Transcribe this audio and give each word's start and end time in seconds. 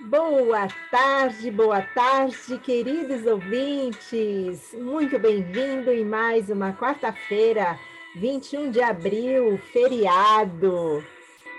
Boa 0.00 0.68
tarde, 0.90 1.50
boa 1.52 1.80
tarde, 1.80 2.58
queridos 2.58 3.24
ouvintes. 3.26 4.74
Muito 4.74 5.18
bem-vindo 5.18 5.90
em 5.90 6.04
mais 6.04 6.50
uma 6.50 6.72
quarta-feira, 6.72 7.78
21 8.16 8.70
de 8.70 8.82
abril, 8.82 9.56
feriado. 9.72 11.02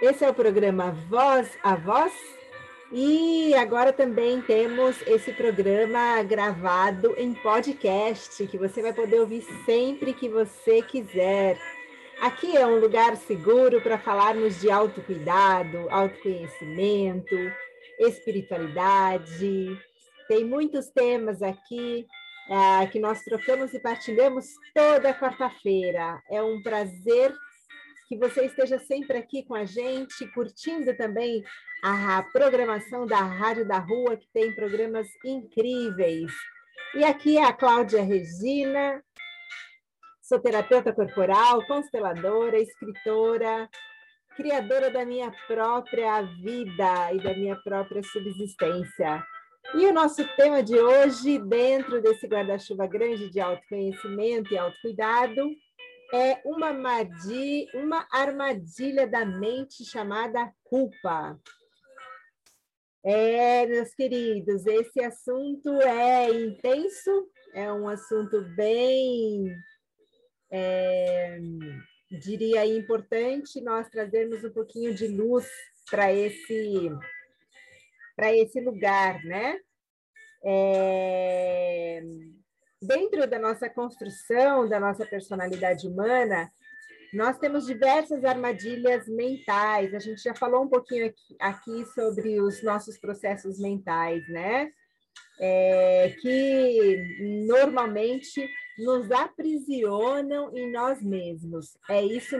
Esse 0.02 0.26
é 0.26 0.30
o 0.30 0.34
programa 0.34 0.92
Voz 1.10 1.58
a 1.64 1.76
Voz 1.76 2.14
e 2.92 3.54
agora 3.56 3.94
também 3.94 4.42
temos 4.42 5.02
esse 5.08 5.32
programa 5.32 6.22
gravado 6.24 7.16
em 7.18 7.34
podcast, 7.34 8.46
que 8.48 8.58
você 8.58 8.82
vai 8.82 8.94
poder 8.94 9.22
ouvir 9.22 9.44
sempre 9.66 10.14
que 10.14 10.28
você 10.28 10.82
quiser. 10.82 11.58
Aqui 12.22 12.56
é 12.56 12.66
um 12.66 12.80
lugar 12.80 13.16
seguro 13.16 13.82
para 13.82 13.98
falarmos 13.98 14.60
de 14.60 14.70
autocuidado, 14.70 15.88
autoconhecimento, 15.90 17.36
espiritualidade. 18.00 19.80
Tem 20.28 20.44
muitos 20.44 20.90
temas 20.90 21.42
aqui 21.42 22.06
é, 22.50 22.88
que 22.88 23.00
nós 23.00 23.22
trocamos 23.24 23.74
e 23.74 23.80
partilhamos 23.80 24.46
toda 24.74 25.14
quarta-feira. 25.14 26.22
É 26.30 26.42
um 26.42 26.62
prazer 26.62 27.34
que 28.08 28.18
você 28.18 28.46
esteja 28.46 28.78
sempre 28.80 29.18
aqui 29.18 29.44
com 29.44 29.56
a 29.56 29.66
gente, 29.66 30.28
curtindo 30.34 30.96
também 30.96 31.44
a 31.84 32.24
programação 32.32 33.06
da 33.06 33.20
Rádio 33.20 33.68
da 33.68 33.80
Rua, 33.80 34.16
que 34.16 34.28
tem 34.34 34.54
programas 34.54 35.08
incríveis. 35.24 36.32
E 36.96 37.04
aqui 37.04 37.38
é 37.38 37.44
a 37.44 37.54
Cláudia 37.54 38.02
Regina, 38.04 39.04
sou 40.22 40.40
terapeuta 40.40 40.94
corporal, 40.94 41.66
consteladora, 41.68 42.60
escritora, 42.60 43.70
criadora 44.36 44.92
da 44.92 45.06
minha 45.06 45.32
própria 45.48 46.22
vida 46.22 47.14
e 47.14 47.24
da 47.24 47.34
minha 47.34 47.56
própria 47.56 48.04
subsistência. 48.04 49.24
E 49.74 49.86
o 49.88 49.94
nosso 49.94 50.24
tema 50.36 50.62
de 50.62 50.78
hoje, 50.78 51.40
dentro 51.40 52.02
desse 52.02 52.28
guarda-chuva 52.28 52.86
grande 52.86 53.30
de 53.30 53.40
autoconhecimento 53.40 54.54
e 54.54 54.58
autocuidado, 54.58 55.50
é 56.14 56.42
uma 56.46 56.68
armadilha, 56.68 57.68
uma 57.74 58.08
armadilha 58.12 59.08
da 59.08 59.26
mente 59.26 59.84
chamada 59.84 60.52
culpa. 60.64 61.40
É, 63.04 63.66
meus 63.66 63.94
queridos, 63.94 64.66
esse 64.66 65.04
assunto 65.04 65.70
é 65.82 66.30
intenso, 66.30 67.30
é 67.54 67.72
um 67.72 67.88
assunto 67.88 68.42
bem 68.56 69.56
é, 70.52 71.40
diria 72.20 72.66
importante 72.66 73.62
nós 73.62 73.90
trazermos 73.90 74.44
um 74.44 74.52
pouquinho 74.52 74.94
de 74.94 75.08
luz 75.08 75.48
para 75.90 76.14
esse 76.14 76.92
para 78.16 78.34
esse 78.34 78.62
lugar, 78.62 79.22
né? 79.26 79.60
É, 80.44 82.02
dentro 82.82 83.28
da 83.28 83.38
nossa 83.38 83.70
construção, 83.70 84.70
da 84.70 84.80
nossa 84.80 85.06
personalidade 85.06 85.88
humana, 85.88 86.50
nós 87.14 87.38
temos 87.38 87.66
diversas 87.66 88.24
armadilhas 88.24 89.08
mentais. 89.08 89.94
A 89.94 90.00
gente 90.00 90.22
já 90.22 90.34
falou 90.34 90.64
um 90.64 90.70
pouquinho 90.70 91.08
aqui, 91.08 91.36
aqui 91.40 91.86
sobre 91.94 92.40
os 92.40 92.64
nossos 92.64 92.98
processos 92.98 93.60
mentais, 93.60 94.28
né? 94.30 94.72
É, 95.40 96.16
que 96.22 97.46
normalmente 97.48 98.50
nos 98.78 99.12
aprisionam 99.12 100.56
em 100.56 100.72
nós 100.72 101.02
mesmos. 101.02 101.78
É 101.90 102.04
isso 102.04 102.38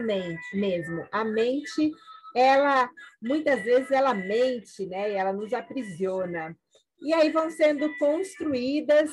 mesmo. 0.52 1.06
A 1.10 1.24
mente, 1.24 1.92
ela 2.34 2.90
muitas 3.22 3.62
vezes 3.62 3.90
ela 3.90 4.14
mente, 4.14 4.86
né? 4.86 5.12
Ela 5.12 5.32
nos 5.32 5.52
aprisiona. 5.52 6.56
E 7.00 7.12
aí 7.12 7.30
vão 7.30 7.50
sendo 7.50 7.96
construídas 7.98 9.10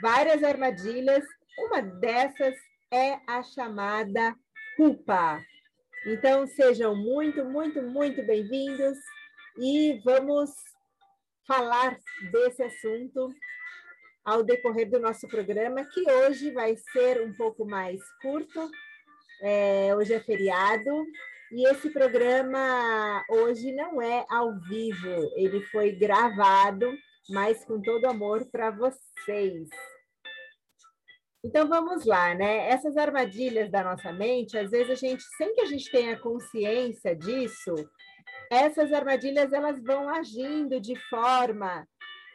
várias 0.00 0.42
armadilhas. 0.42 1.24
Uma 1.58 1.80
dessas 1.80 2.54
é 2.90 3.18
a 3.26 3.42
chamada 3.42 4.34
culpa. 4.76 5.42
Então 6.06 6.46
sejam 6.46 6.94
muito, 6.94 7.44
muito, 7.44 7.82
muito 7.82 8.22
bem-vindos 8.22 8.96
e 9.58 10.00
vamos 10.04 10.50
falar 11.46 11.98
desse 12.30 12.62
assunto 12.62 13.34
ao 14.28 14.42
decorrer 14.42 14.90
do 14.90 15.00
nosso 15.00 15.26
programa, 15.26 15.86
que 15.86 16.02
hoje 16.10 16.50
vai 16.50 16.76
ser 16.92 17.22
um 17.22 17.32
pouco 17.32 17.64
mais 17.64 17.98
curto. 18.20 18.70
É, 19.40 19.94
hoje 19.96 20.12
é 20.12 20.20
feriado 20.20 21.06
e 21.50 21.66
esse 21.66 21.88
programa 21.88 23.24
hoje 23.30 23.72
não 23.72 24.02
é 24.02 24.26
ao 24.28 24.54
vivo, 24.60 25.32
ele 25.34 25.62
foi 25.66 25.92
gravado, 25.92 26.92
mas 27.30 27.64
com 27.64 27.80
todo 27.80 28.04
amor 28.04 28.44
para 28.50 28.70
vocês. 28.70 29.66
Então 31.42 31.66
vamos 31.66 32.04
lá, 32.04 32.34
né? 32.34 32.68
Essas 32.68 32.98
armadilhas 32.98 33.70
da 33.70 33.82
nossa 33.82 34.12
mente, 34.12 34.58
às 34.58 34.70
vezes 34.70 34.90
a 34.90 34.94
gente, 34.94 35.22
sem 35.38 35.54
que 35.54 35.62
a 35.62 35.66
gente 35.66 35.90
tenha 35.90 36.18
consciência 36.18 37.16
disso, 37.16 37.74
essas 38.50 38.92
armadilhas 38.92 39.50
elas 39.54 39.82
vão 39.82 40.06
agindo 40.10 40.78
de 40.78 40.96
forma 41.08 41.86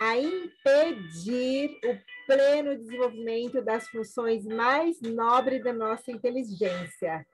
a 0.03 0.17
impedir 0.17 1.79
o 1.85 1.97
pleno 2.27 2.75
desenvolvimento 2.75 3.61
das 3.61 3.87
funções 3.87 4.45
mais 4.45 4.99
nobres 5.01 5.63
da 5.63 5.71
nossa 5.71 6.11
inteligência. 6.11 7.25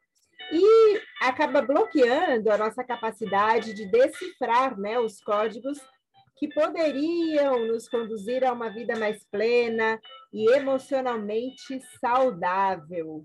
E 0.52 1.02
acaba 1.19 1.63
bloqueando 1.63 2.52
a 2.52 2.59
nossa 2.59 2.84
capacidade 2.84 3.74
de 3.74 3.88
decifrar 3.88 4.80
né, 4.80 5.00
os 5.00 5.19
códigos 5.19 5.80
que 6.38 6.47
poderiam 6.47 7.66
nos 7.66 7.90
conduzir 7.90 8.46
a 8.46 8.53
uma 8.53 8.69
vida 8.69 8.96
mais 8.97 9.25
plena 9.31 10.00
e 10.31 10.47
emocionalmente 10.51 11.81
saudável. 12.00 13.24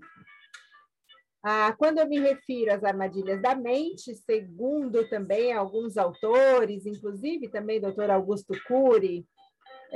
Ah, 1.43 1.71
quando 1.77 1.99
eu 1.99 2.07
me 2.07 2.19
refiro 2.19 2.73
às 2.73 2.83
armadilhas 2.83 3.39
da 3.39 3.53
mente, 3.53 4.15
segundo 4.15 5.07
também 5.07 5.53
alguns 5.53 5.95
autores, 5.95 6.87
inclusive 6.87 7.47
também 7.49 7.79
doutor 7.79 8.09
Augusto 8.09 8.55
Cury, 8.67 9.23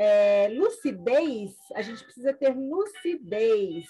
é, 0.02 0.48
lucidez, 0.48 1.52
a 1.76 1.82
gente 1.82 2.02
precisa 2.06 2.34
ter 2.34 2.56
lucidez 2.56 3.86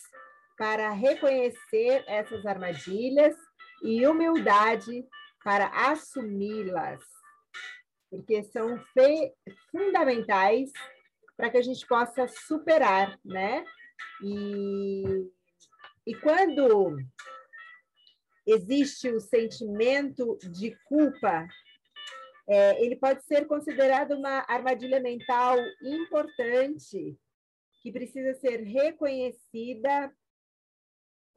para 0.58 0.90
reconhecer 0.90 2.04
essas 2.08 2.44
armadilhas 2.48 3.36
e 3.84 4.08
humildade 4.08 5.06
para 5.44 5.68
assumi-las, 5.68 7.00
porque 8.10 8.42
são 8.46 8.84
fundamentais 9.72 10.72
para 11.38 11.52
que 11.52 11.58
a 11.58 11.62
gente 11.62 11.86
possa 11.86 12.28
superar, 12.28 13.20
né? 13.24 13.64
E, 14.24 15.04
e 16.08 16.16
quando 16.16 16.98
existe 18.48 19.12
o 19.12 19.20
sentimento 19.20 20.40
de 20.42 20.76
culpa 20.86 21.48
é, 22.50 22.84
ele 22.84 22.96
pode 22.96 23.24
ser 23.26 23.46
considerado 23.46 24.14
uma 24.14 24.44
armadilha 24.48 25.00
mental 25.00 25.56
importante 25.84 27.16
que 27.80 27.92
precisa 27.92 28.34
ser 28.34 28.64
reconhecida 28.64 30.12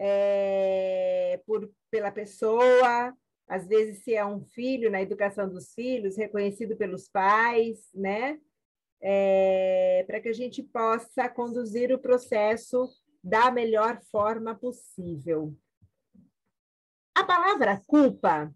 é, 0.01 1.39
por, 1.47 1.71
pela 1.91 2.11
pessoa, 2.11 3.15
às 3.47 3.69
vezes 3.69 4.03
se 4.03 4.15
é 4.15 4.25
um 4.25 4.43
filho 4.47 4.91
na 4.91 5.03
educação 5.03 5.47
dos 5.47 5.75
filhos, 5.75 6.17
reconhecido 6.17 6.77
pelos 6.78 7.09
pais, 7.09 7.91
né? 7.95 8.41
É, 9.03 10.05
para 10.06 10.19
que 10.21 10.28
a 10.28 10.33
gente 10.33 10.62
possa 10.62 11.28
conduzir 11.28 11.93
o 11.93 11.99
processo 11.99 12.89
da 13.22 13.51
melhor 13.51 14.01
forma 14.11 14.55
possível. 14.55 15.55
A 17.15 17.22
palavra 17.22 17.83
culpa 17.87 18.51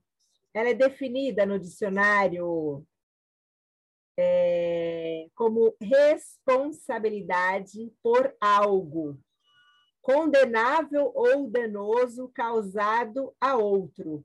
ela 0.57 0.71
é 0.71 0.75
definida 0.75 1.45
no 1.45 1.59
dicionário 1.59 2.83
é, 4.19 5.27
como 5.35 5.77
responsabilidade 5.79 7.93
por 8.03 8.35
algo 8.41 9.21
condenável 10.01 11.13
ou 11.15 11.51
danoso 11.51 12.31
causado 12.35 13.37
a 13.39 13.55
outro. 13.55 14.25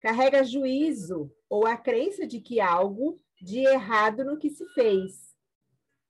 Carrega 0.00 0.44
juízo 0.44 1.34
ou 1.48 1.66
a 1.66 1.76
crença 1.76 2.28
de 2.28 2.40
que 2.40 2.60
algo 2.60 3.16
de 3.42 3.58
errado 3.58 4.24
no 4.24 4.38
que 4.38 4.50
se 4.50 4.64
fez. 4.68 5.34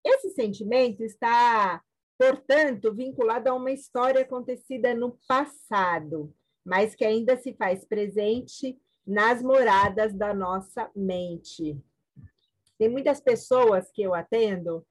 Esse 0.04 0.32
sentimento 0.32 1.02
está, 1.02 1.82
portanto, 2.18 2.92
vinculado 2.92 3.48
a 3.48 3.54
uma 3.54 3.72
história 3.72 4.20
acontecida 4.20 4.94
no 4.94 5.18
passado, 5.26 6.30
mas 6.62 6.94
que 6.94 7.06
ainda 7.06 7.38
se 7.38 7.54
faz 7.54 7.86
presente 7.86 8.78
nas 9.10 9.42
moradas 9.42 10.14
da 10.14 10.32
nossa 10.32 10.88
mente. 10.94 11.76
Tem 12.78 12.88
muitas 12.88 13.20
pessoas 13.20 13.90
que 13.90 14.00
eu 14.00 14.14
atendo 14.14 14.86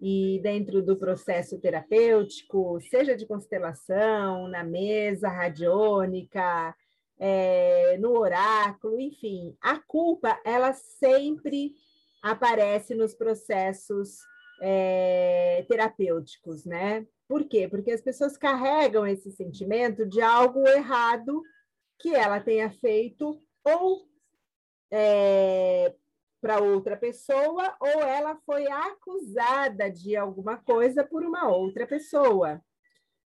e 0.00 0.40
dentro 0.42 0.82
do 0.82 0.96
processo 0.96 1.60
terapêutico, 1.60 2.80
seja 2.80 3.14
de 3.14 3.26
constelação, 3.26 4.48
na 4.48 4.64
mesa 4.64 5.28
radiônica, 5.28 6.74
é, 7.18 7.98
no 7.98 8.18
oráculo, 8.18 8.98
enfim, 8.98 9.54
a 9.60 9.78
culpa 9.78 10.40
ela 10.42 10.72
sempre 10.72 11.74
aparece 12.22 12.94
nos 12.94 13.14
processos 13.14 14.20
é, 14.62 15.66
terapêuticos, 15.68 16.64
né? 16.64 17.06
Por 17.28 17.44
quê? 17.44 17.68
Porque 17.68 17.90
as 17.90 18.00
pessoas 18.00 18.38
carregam 18.38 19.06
esse 19.06 19.30
sentimento 19.30 20.06
de 20.06 20.22
algo 20.22 20.66
errado 20.66 21.42
que 21.98 22.14
ela 22.14 22.40
tenha 22.40 22.70
feito 22.70 23.38
ou 23.64 24.08
é, 24.90 25.94
para 26.40 26.60
outra 26.60 26.96
pessoa 26.96 27.76
ou 27.80 28.02
ela 28.02 28.36
foi 28.46 28.66
acusada 28.66 29.90
de 29.90 30.16
alguma 30.16 30.56
coisa 30.56 31.04
por 31.04 31.22
uma 31.22 31.48
outra 31.48 31.86
pessoa. 31.86 32.62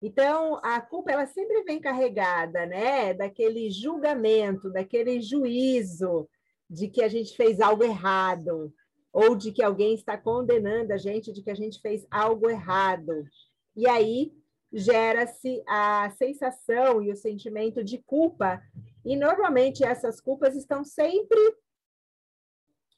Então, 0.02 0.60
a 0.62 0.80
culpa 0.80 1.12
ela 1.12 1.26
sempre 1.26 1.62
vem 1.62 1.80
carregada, 1.80 2.66
né, 2.66 3.14
daquele 3.14 3.70
julgamento, 3.70 4.70
daquele 4.70 5.20
juízo 5.20 6.28
de 6.68 6.88
que 6.88 7.02
a 7.02 7.08
gente 7.08 7.36
fez 7.36 7.60
algo 7.60 7.84
errado 7.84 8.72
ou 9.12 9.36
de 9.36 9.52
que 9.52 9.62
alguém 9.62 9.94
está 9.94 10.18
condenando 10.18 10.92
a 10.92 10.96
gente 10.96 11.32
de 11.32 11.42
que 11.42 11.50
a 11.50 11.54
gente 11.54 11.80
fez 11.80 12.06
algo 12.10 12.50
errado. 12.50 13.24
E 13.76 13.88
aí 13.88 14.32
gera-se 14.72 15.62
a 15.68 16.10
sensação 16.18 17.00
e 17.00 17.12
o 17.12 17.16
sentimento 17.16 17.84
de 17.84 17.98
culpa, 17.98 18.60
e 19.04 19.16
normalmente 19.16 19.84
essas 19.84 20.20
culpas 20.20 20.56
estão 20.56 20.82
sempre 20.84 21.38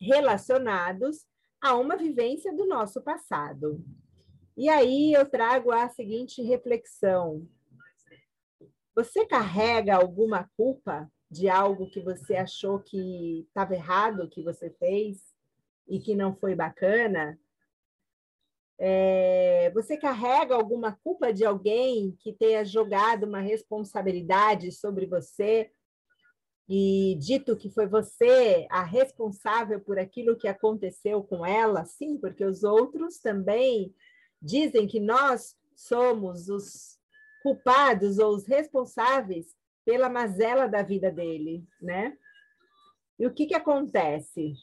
relacionados 0.01 1.27
a 1.61 1.75
uma 1.75 1.97
vivência 1.97 2.55
do 2.55 2.67
nosso 2.67 3.03
passado. 3.03 3.83
E 4.57 4.69
aí 4.69 5.13
eu 5.13 5.29
trago 5.29 5.73
a 5.73 5.89
seguinte 5.89 6.43
reflexão: 6.43 7.47
você 8.95 9.27
carrega 9.27 9.97
alguma 9.97 10.49
culpa 10.57 11.11
de 11.31 11.49
algo 11.49 11.91
que 11.91 12.01
você 12.01 12.37
achou 12.37 12.79
que 12.79 13.41
estava 13.49 13.75
errado, 13.75 14.29
que 14.29 14.43
você 14.43 14.71
fez 14.71 15.35
e 15.89 15.99
que 15.99 16.15
não 16.15 16.37
foi 16.37 16.55
bacana? 16.55 17.39
É, 18.79 19.71
você 19.71 19.97
carrega 19.97 20.55
alguma 20.55 20.93
culpa 20.93 21.33
de 21.33 21.45
alguém 21.45 22.15
que 22.21 22.33
tenha 22.33 22.63
jogado 22.65 23.25
uma 23.25 23.41
responsabilidade 23.41 24.71
sobre 24.71 25.07
você 25.07 25.71
e 26.69 27.17
dito 27.21 27.57
que 27.57 27.71
foi 27.71 27.87
você 27.87 28.67
a 28.71 28.83
responsável 28.83 29.81
por 29.81 29.99
aquilo 29.99 30.37
que 30.37 30.49
aconteceu 30.49 31.23
com 31.23 31.45
ela? 31.47 31.85
Sim, 31.85 32.19
porque 32.19 32.45
os 32.45 32.65
outros 32.65 33.19
também 33.19 33.95
dizem 34.41 34.87
que 34.87 35.01
nós 35.01 35.57
somos 35.75 36.49
os 36.49 36.99
culpados 37.43 38.19
ou 38.19 38.35
os 38.35 38.47
responsáveis 38.47 39.55
pela 39.85 40.09
mazela 40.09 40.67
da 40.67 40.83
vida 40.83 41.11
dele, 41.11 41.65
né? 41.81 42.17
E 43.19 43.27
o 43.27 43.33
que 43.33 43.47
que 43.47 43.55
acontece? 43.55 44.55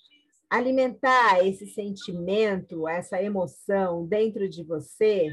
alimentar 0.53 1.43
esse 1.43 1.65
sentimento, 1.65 2.87
essa 2.87 3.19
emoção 3.19 4.05
dentro 4.05 4.47
de 4.47 4.63
você, 4.63 5.31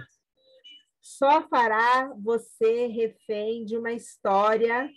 só 0.98 1.46
fará 1.46 2.10
você 2.18 2.86
refém 2.86 3.66
de 3.66 3.76
uma 3.76 3.92
história 3.92 4.90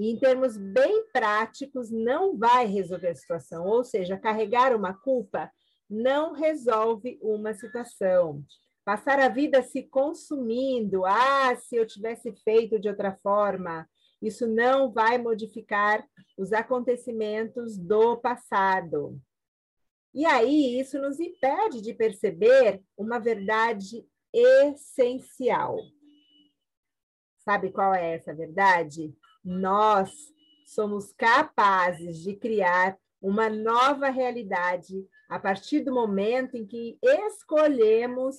e, 0.00 0.10
em 0.10 0.16
termos 0.16 0.56
bem 0.56 1.04
práticos, 1.12 1.90
não 1.90 2.34
vai 2.34 2.64
resolver 2.64 3.08
a 3.08 3.14
situação. 3.14 3.66
Ou 3.66 3.84
seja, 3.84 4.16
carregar 4.16 4.74
uma 4.74 4.94
culpa 4.94 5.52
não 5.90 6.32
resolve 6.32 7.18
uma 7.20 7.52
situação. 7.52 8.42
Passar 8.82 9.20
a 9.20 9.28
vida 9.28 9.62
se 9.62 9.82
consumindo, 9.82 11.04
ah, 11.04 11.54
se 11.54 11.76
eu 11.76 11.86
tivesse 11.86 12.32
feito 12.42 12.80
de 12.80 12.88
outra 12.88 13.14
forma, 13.22 13.86
isso 14.22 14.46
não 14.46 14.90
vai 14.90 15.18
modificar 15.18 16.02
os 16.38 16.50
acontecimentos 16.54 17.76
do 17.76 18.16
passado. 18.16 19.20
E 20.14 20.24
aí, 20.24 20.80
isso 20.80 20.98
nos 20.98 21.20
impede 21.20 21.82
de 21.82 21.92
perceber 21.92 22.82
uma 22.96 23.18
verdade 23.18 24.02
essencial. 24.32 25.76
Sabe 27.44 27.70
qual 27.70 27.94
é 27.94 28.14
essa 28.14 28.34
verdade? 28.34 29.14
Nós 29.44 30.10
somos 30.66 31.12
capazes 31.12 32.22
de 32.22 32.36
criar 32.36 32.98
uma 33.20 33.48
nova 33.48 34.08
realidade 34.08 35.06
a 35.28 35.38
partir 35.38 35.80
do 35.80 35.92
momento 35.92 36.56
em 36.56 36.66
que 36.66 36.98
escolhemos 37.02 38.36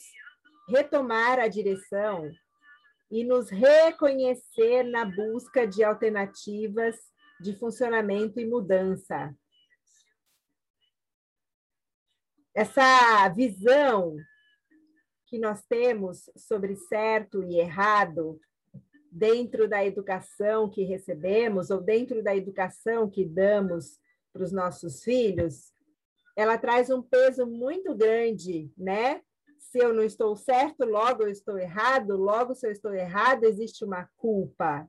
retomar 0.70 1.40
a 1.40 1.48
direção 1.48 2.32
e 3.10 3.24
nos 3.24 3.50
reconhecer 3.50 4.84
na 4.84 5.06
busca 5.06 5.68
de 5.68 5.84
alternativas 5.84 6.96
de 7.42 7.56
funcionamento 7.58 8.40
e 8.40 8.46
mudança. 8.46 9.36
Essa 12.54 13.28
visão 13.30 14.16
que 15.26 15.40
nós 15.40 15.64
temos 15.64 16.30
sobre 16.36 16.76
certo 16.76 17.44
e 17.44 17.60
errado 17.60 18.40
dentro 19.12 19.68
da 19.68 19.86
educação 19.86 20.70
que 20.70 20.84
recebemos 20.84 21.70
ou 21.70 21.82
dentro 21.82 22.24
da 22.24 22.36
educação 22.36 23.10
que 23.10 23.26
damos 23.26 24.00
para 24.32 24.44
os 24.44 24.52
nossos 24.52 25.04
filhos, 25.04 25.74
ela 26.38 26.58
traz 26.58 26.90
um 26.90 27.02
peso 27.02 27.46
muito 27.46 27.94
grande, 27.94 28.72
né? 28.78 29.22
se 29.72 29.80
eu 29.80 29.94
não 29.94 30.04
estou 30.04 30.36
certo, 30.36 30.84
logo 30.84 31.24
eu 31.24 31.30
estou 31.30 31.58
errado, 31.58 32.18
logo 32.18 32.54
se 32.54 32.68
eu 32.68 32.72
estou 32.72 32.94
errado, 32.94 33.46
existe 33.46 33.86
uma 33.86 34.10
culpa, 34.18 34.86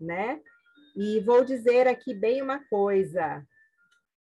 né? 0.00 0.40
E 0.96 1.20
vou 1.20 1.44
dizer 1.44 1.86
aqui 1.86 2.12
bem 2.12 2.42
uma 2.42 2.58
coisa: 2.68 3.46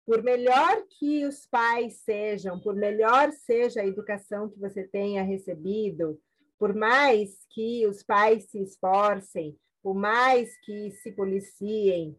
por 0.06 0.22
melhor 0.22 0.84
que 1.00 1.26
os 1.26 1.48
pais 1.48 2.02
sejam, 2.02 2.60
por 2.60 2.76
melhor 2.76 3.32
seja 3.32 3.82
a 3.82 3.86
educação 3.86 4.48
que 4.48 4.60
você 4.60 4.84
tenha 4.84 5.24
recebido, 5.24 6.22
por 6.64 6.74
mais 6.74 7.46
que 7.50 7.86
os 7.88 8.02
pais 8.04 8.46
se 8.46 8.64
esforcem, 8.64 9.60
por 9.82 9.94
mais 9.94 10.58
que 10.62 10.92
se 10.92 11.12
policiem, 11.12 12.18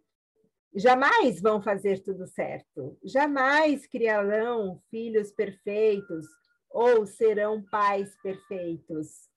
jamais 0.76 1.40
vão 1.40 1.62
fazer 1.62 2.02
tudo 2.02 2.26
certo, 2.26 2.98
jamais 3.02 3.86
criarão 3.86 4.82
filhos 4.90 5.32
perfeitos, 5.32 6.26
ou 6.68 7.06
serão 7.06 7.62
pais 7.70 8.14
perfeitos. 8.22 9.30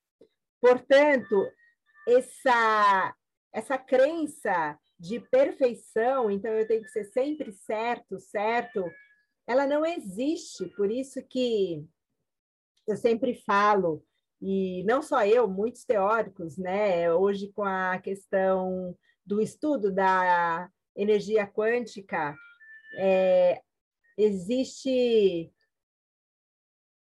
Portanto, 0.60 1.50
essa, 2.06 3.16
essa 3.50 3.78
crença 3.78 4.78
de 5.00 5.20
perfeição, 5.20 6.30
então 6.30 6.52
eu 6.52 6.68
tenho 6.68 6.82
que 6.82 6.90
ser 6.90 7.04
sempre 7.04 7.50
certo, 7.50 8.20
certo, 8.20 8.84
ela 9.46 9.66
não 9.66 9.86
existe. 9.86 10.68
Por 10.76 10.90
isso 10.90 11.26
que 11.26 11.82
eu 12.86 12.94
sempre 12.94 13.34
falo, 13.46 14.06
e 14.40 14.84
não 14.84 15.02
só 15.02 15.24
eu, 15.26 15.48
muitos 15.48 15.84
teóricos, 15.84 16.56
né? 16.56 17.12
Hoje 17.12 17.52
com 17.52 17.64
a 17.64 17.98
questão 17.98 18.96
do 19.24 19.40
estudo 19.40 19.92
da 19.92 20.70
energia 20.96 21.46
quântica, 21.46 22.36
é, 22.98 23.60
existe 24.16 25.52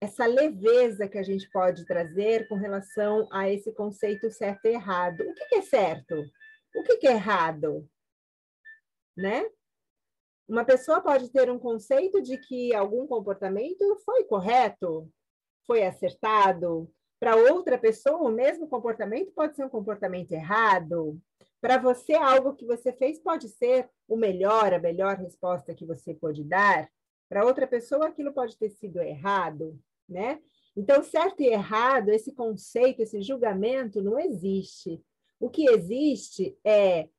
essa 0.02 0.26
leveza 0.26 1.08
que 1.08 1.18
a 1.18 1.24
gente 1.24 1.50
pode 1.50 1.86
trazer 1.86 2.48
com 2.48 2.56
relação 2.56 3.28
a 3.32 3.50
esse 3.50 3.72
conceito 3.72 4.30
certo 4.30 4.66
e 4.66 4.74
errado. 4.74 5.22
O 5.22 5.34
que 5.34 5.56
é 5.56 5.62
certo? 5.62 6.16
O 6.76 6.84
que 6.84 7.08
é 7.08 7.12
errado? 7.12 7.90
Né? 9.16 9.50
Uma 10.48 10.66
pessoa 10.66 11.02
pode 11.02 11.32
ter 11.32 11.50
um 11.50 11.58
conceito 11.58 12.22
de 12.22 12.38
que 12.38 12.74
algum 12.76 13.08
comportamento 13.08 13.98
foi 14.04 14.26
correto, 14.26 15.10
foi 15.66 15.86
acertado. 15.86 16.92
Para 17.24 17.54
outra 17.54 17.78
pessoa, 17.78 18.30
o 18.30 18.32
mesmo 18.32 18.68
comportamento 18.68 19.32
pode 19.32 19.56
ser 19.56 19.64
um 19.64 19.70
comportamento 19.70 20.32
errado. 20.34 21.18
Para 21.62 21.78
você, 21.78 22.14
algo 22.14 22.54
que 22.54 22.66
você 22.66 22.92
fez 22.92 23.18
pode 23.18 23.48
ser 23.48 23.90
o 24.08 24.18
melhor, 24.18 24.74
a 24.74 24.80
melhor 24.80 25.16
resposta 25.16 25.74
que 25.74 25.86
você 25.86 26.14
pode 26.14 26.44
dar. 26.44 26.90
Para 27.30 27.46
outra 27.46 27.66
pessoa, 27.66 28.08
aquilo 28.08 28.34
pode 28.34 28.58
ter 28.58 28.70
sido 28.72 29.00
errado 29.00 29.80
né? 30.08 30.40
Então, 30.76 31.04
certo 31.04 31.42
e 31.42 31.48
errado, 31.48 32.10
esse 32.10 32.34
conceito, 32.34 33.02
esse 33.02 33.22
julgamento 33.22 34.02
não 34.02 34.20
existe. 34.20 35.02
O 35.40 35.50
que 35.50 35.70
existe 35.70 36.58
é 36.64 37.10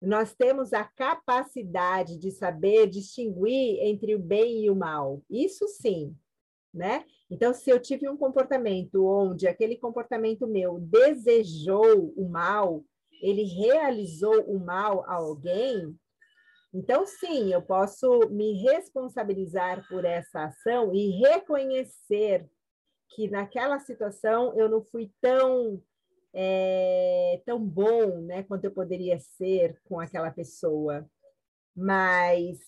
nós 0.00 0.34
temos 0.34 0.72
a 0.72 0.84
capacidade 0.84 2.18
de 2.18 2.30
saber 2.30 2.86
distinguir 2.86 3.78
entre 3.80 4.14
o 4.14 4.18
bem 4.18 4.64
e 4.64 4.70
o 4.70 4.76
mal. 4.76 5.22
Isso 5.30 5.66
sim, 5.68 6.14
né? 6.72 7.04
Então, 7.30 7.52
se 7.52 7.70
eu 7.70 7.80
tive 7.80 8.08
um 8.08 8.16
comportamento 8.16 9.04
onde 9.04 9.48
aquele 9.48 9.76
comportamento 9.76 10.46
meu 10.46 10.78
desejou 10.78 12.12
o 12.16 12.28
mal, 12.28 12.84
ele 13.20 13.42
realizou 13.42 14.44
o 14.44 14.58
mal 14.58 15.04
a 15.06 15.14
alguém, 15.14 15.96
então, 16.78 17.06
sim, 17.06 17.54
eu 17.54 17.62
posso 17.62 18.28
me 18.28 18.52
responsabilizar 18.62 19.88
por 19.88 20.04
essa 20.04 20.44
ação 20.44 20.94
e 20.94 21.08
reconhecer 21.10 22.46
que 23.08 23.30
naquela 23.30 23.78
situação 23.78 24.54
eu 24.58 24.68
não 24.68 24.84
fui 24.84 25.10
tão 25.18 25.82
é, 26.34 27.40
tão 27.46 27.58
bom, 27.58 28.20
né, 28.20 28.42
quanto 28.42 28.64
eu 28.64 28.70
poderia 28.70 29.18
ser 29.18 29.80
com 29.84 29.98
aquela 29.98 30.30
pessoa, 30.30 31.08
mas 31.74 32.58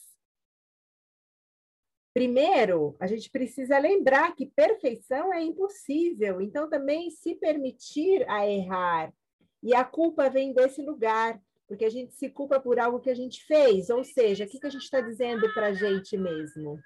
Primeiro, 2.18 2.96
a 2.98 3.06
gente 3.06 3.30
precisa 3.30 3.78
lembrar 3.78 4.34
que 4.34 4.44
perfeição 4.44 5.32
é 5.32 5.40
impossível, 5.40 6.40
então 6.40 6.68
também 6.68 7.12
se 7.12 7.36
permitir 7.36 8.28
a 8.28 8.44
errar. 8.44 9.14
E 9.62 9.72
a 9.72 9.84
culpa 9.84 10.28
vem 10.28 10.52
desse 10.52 10.82
lugar, 10.82 11.40
porque 11.68 11.84
a 11.84 11.88
gente 11.88 12.12
se 12.14 12.28
culpa 12.28 12.58
por 12.58 12.80
algo 12.80 12.98
que 12.98 13.08
a 13.08 13.14
gente 13.14 13.44
fez, 13.44 13.88
ou 13.88 14.02
seja, 14.02 14.44
o 14.44 14.48
que, 14.48 14.58
que 14.58 14.66
a 14.66 14.70
gente 14.70 14.82
está 14.82 15.00
dizendo 15.00 15.48
para 15.54 15.68
a 15.68 15.72
gente 15.72 16.16
mesmo? 16.16 16.80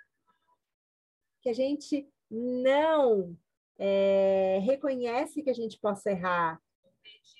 Que 1.40 1.48
a 1.48 1.54
gente 1.54 2.06
não 2.30 3.34
é, 3.78 4.58
reconhece 4.62 5.42
que 5.42 5.48
a 5.48 5.54
gente 5.54 5.80
possa 5.80 6.10
errar. 6.10 6.60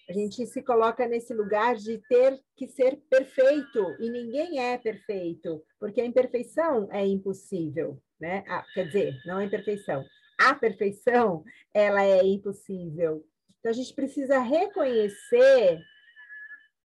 A 0.09 0.13
gente 0.13 0.47
se 0.47 0.63
coloca 0.63 1.07
nesse 1.07 1.33
lugar 1.33 1.77
de 1.77 1.99
ter 2.09 2.39
que 2.57 2.69
ser 2.69 3.01
perfeito, 3.09 3.97
e 4.01 4.11
ninguém 4.11 4.61
é 4.61 4.77
perfeito, 4.77 5.63
porque 5.79 6.01
a 6.01 6.05
imperfeição 6.05 6.89
é 6.91 7.07
impossível, 7.07 8.01
né? 8.21 8.45
Ah, 8.49 8.65
quer 8.75 8.87
dizer, 8.87 9.15
não 9.25 9.41
é 9.41 9.45
imperfeição. 9.45 10.05
A 10.41 10.55
perfeição, 10.55 11.45
ela 11.73 12.05
é 12.05 12.25
impossível. 12.25 13.25
Então, 13.59 13.71
a 13.71 13.75
gente 13.75 13.95
precisa 13.95 14.41
reconhecer 14.41 15.81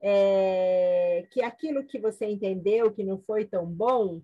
é, 0.02 1.26
que 1.30 1.42
aquilo 1.42 1.84
que 1.84 1.98
você 1.98 2.26
entendeu 2.26 2.92
que 2.92 3.04
não 3.04 3.18
foi 3.22 3.44
tão 3.44 3.66
bom 3.66 4.20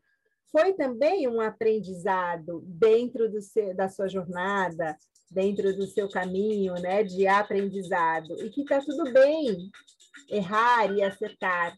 foi 0.50 0.72
também 0.72 1.28
um 1.28 1.40
aprendizado 1.40 2.62
dentro 2.66 3.30
seu, 3.40 3.74
da 3.74 3.88
sua 3.88 4.08
jornada, 4.08 4.96
dentro 5.30 5.74
do 5.76 5.86
seu 5.86 6.08
caminho 6.08 6.74
né, 6.74 7.04
de 7.04 7.26
aprendizado, 7.26 8.34
e 8.44 8.50
que 8.50 8.62
está 8.62 8.80
tudo 8.80 9.12
bem 9.12 9.70
errar 10.28 10.92
e 10.92 11.02
acertar. 11.02 11.76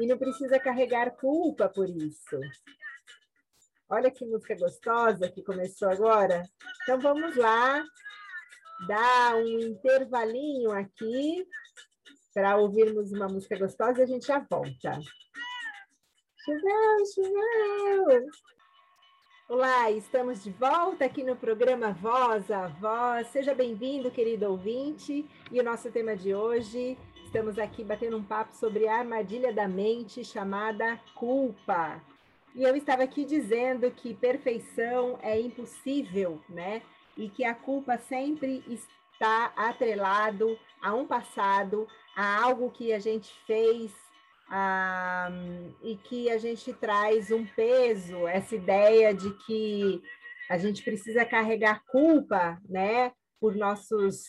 E 0.00 0.06
não 0.06 0.18
precisa 0.18 0.58
carregar 0.58 1.16
culpa 1.16 1.68
por 1.68 1.88
isso. 1.88 2.40
Olha 3.88 4.10
que 4.10 4.26
música 4.26 4.56
gostosa 4.56 5.30
que 5.30 5.42
começou 5.42 5.88
agora. 5.88 6.42
Então 6.82 6.98
vamos 6.98 7.36
lá, 7.36 7.84
dar 8.88 9.36
um 9.36 9.60
intervalinho 9.60 10.72
aqui 10.72 11.46
para 12.32 12.56
ouvirmos 12.56 13.12
uma 13.12 13.28
música 13.28 13.56
gostosa 13.56 14.00
e 14.00 14.02
a 14.02 14.06
gente 14.06 14.26
já 14.26 14.40
volta. 14.40 14.98
Choveu, 16.44 17.06
choveu! 17.14 18.53
Olá, 19.46 19.90
estamos 19.90 20.42
de 20.42 20.50
volta 20.52 21.04
aqui 21.04 21.22
no 21.22 21.36
programa 21.36 21.92
Voz 21.92 22.50
a 22.50 22.66
Voz. 22.66 23.26
Seja 23.26 23.54
bem-vindo, 23.54 24.10
querido 24.10 24.48
ouvinte. 24.48 25.28
E 25.52 25.60
o 25.60 25.62
nosso 25.62 25.90
tema 25.90 26.16
de 26.16 26.34
hoje, 26.34 26.96
estamos 27.26 27.58
aqui 27.58 27.84
batendo 27.84 28.16
um 28.16 28.24
papo 28.24 28.56
sobre 28.56 28.88
a 28.88 29.00
armadilha 29.00 29.52
da 29.52 29.68
mente 29.68 30.24
chamada 30.24 30.98
culpa. 31.14 32.02
E 32.54 32.62
eu 32.62 32.74
estava 32.74 33.02
aqui 33.02 33.26
dizendo 33.26 33.90
que 33.90 34.14
perfeição 34.14 35.18
é 35.20 35.38
impossível, 35.38 36.40
né? 36.48 36.80
E 37.14 37.28
que 37.28 37.44
a 37.44 37.54
culpa 37.54 37.98
sempre 37.98 38.64
está 38.66 39.52
atrelado 39.54 40.58
a 40.80 40.94
um 40.94 41.06
passado, 41.06 41.86
a 42.16 42.42
algo 42.42 42.70
que 42.70 42.94
a 42.94 42.98
gente 42.98 43.30
fez 43.46 43.92
ah, 44.48 45.30
e 45.82 45.96
que 45.96 46.30
a 46.30 46.38
gente 46.38 46.72
traz 46.72 47.30
um 47.30 47.46
peso, 47.46 48.26
essa 48.26 48.54
ideia 48.54 49.14
de 49.14 49.30
que 49.44 50.02
a 50.50 50.58
gente 50.58 50.82
precisa 50.82 51.24
carregar 51.24 51.82
culpa, 51.86 52.60
né, 52.68 53.12
por 53.40 53.54
nossos 53.54 54.24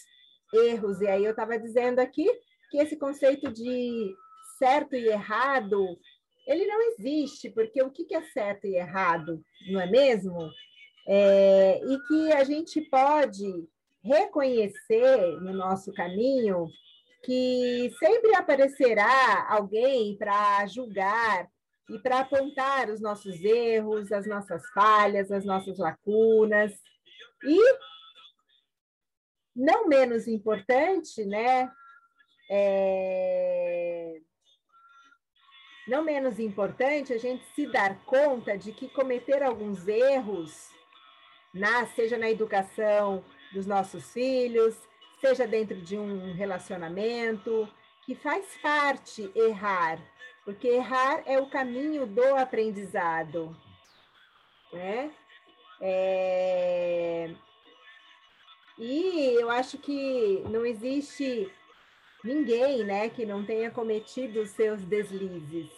erros. 0.53 1.01
E 1.01 1.07
aí 1.07 1.24
eu 1.24 1.31
estava 1.31 1.60
dizendo 1.60 2.00
aqui 2.00 2.27
que 2.69 2.77
esse 2.77 2.98
conceito 2.98 3.51
de 3.51 4.15
certo 4.57 4.95
e 4.95 5.07
errado, 5.07 5.98
ele 6.48 6.65
não 6.65 6.81
existe, 6.91 7.50
porque 7.50 7.81
o 7.81 7.91
que 7.91 8.13
é 8.15 8.22
certo 8.22 8.65
e 8.65 8.75
errado, 8.75 9.43
não 9.69 9.81
é 9.81 9.88
mesmo? 9.88 10.50
É, 11.07 11.81
e 11.86 12.00
que 12.07 12.31
a 12.31 12.43
gente 12.43 12.81
pode 12.89 13.67
reconhecer 14.03 15.39
no 15.41 15.53
nosso 15.53 15.91
caminho 15.93 16.67
que 17.25 17.91
sempre 17.98 18.36
aparecerá 18.36 19.48
alguém 19.50 20.15
para 20.15 20.65
julgar 20.67 21.50
e 21.89 21.98
para 21.98 22.20
apontar 22.20 22.89
os 22.89 23.01
nossos 23.01 23.44
erros, 23.44 24.12
as 24.12 24.27
nossas 24.27 24.63
falhas, 24.70 25.32
as 25.32 25.44
nossas 25.44 25.79
lacunas. 25.79 26.72
E, 27.44 27.60
não 29.55 29.88
menos 29.88 30.27
importante, 30.27 31.25
né? 31.25 31.72
É... 32.50 34.22
Não 35.88 36.03
menos 36.03 36.39
importante 36.39 37.12
a 37.12 37.17
gente 37.17 37.44
se 37.55 37.65
dar 37.67 38.03
conta 38.05 38.55
de 38.55 38.72
que 38.72 38.88
cometer 38.89 39.41
alguns 39.41 39.88
erros, 39.88 40.70
na, 41.53 41.88
seja 41.88 42.17
na 42.17 42.29
educação 42.29 43.24
dos 43.53 43.65
nossos 43.65 44.12
filhos, 44.12 44.75
seja 45.25 45.48
dentro 45.48 45.82
de 45.82 45.98
um 45.98 46.34
relacionamento, 46.34 47.67
que 48.05 48.13
faz 48.13 48.46
parte 48.62 49.32
errar, 49.34 50.00
porque 50.44 50.67
errar 50.67 51.24
é 51.25 51.39
o 51.39 51.50
caminho 51.50 52.05
do 52.05 52.36
aprendizado, 52.36 53.58
né? 54.72 55.12
É... 55.82 57.32
E 58.77 59.36
eu 59.41 59.50
acho 59.50 59.79
que 59.79 60.44
não 60.48 60.63
existe 60.63 61.51
ninguém, 62.24 62.84
né, 62.84 63.10
que 63.10 63.25
não 63.25 63.44
tenha 63.44 63.72
cometido 63.72 64.41
os 64.41 64.51
seus 64.51 64.84
deslizes. 64.84 65.72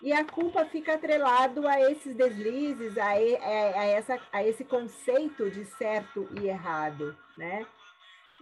E 0.00 0.12
a 0.12 0.24
culpa 0.24 0.64
fica 0.64 0.94
atrelado 0.94 1.66
a 1.66 1.80
esses 1.90 2.14
deslizes, 2.14 2.96
a, 2.96 3.10
a, 3.10 3.80
a, 3.80 3.84
essa, 3.84 4.20
a 4.32 4.42
esse 4.42 4.64
conceito 4.64 5.50
de 5.50 5.64
certo 5.64 6.28
e 6.40 6.46
errado, 6.46 7.16
né? 7.36 7.66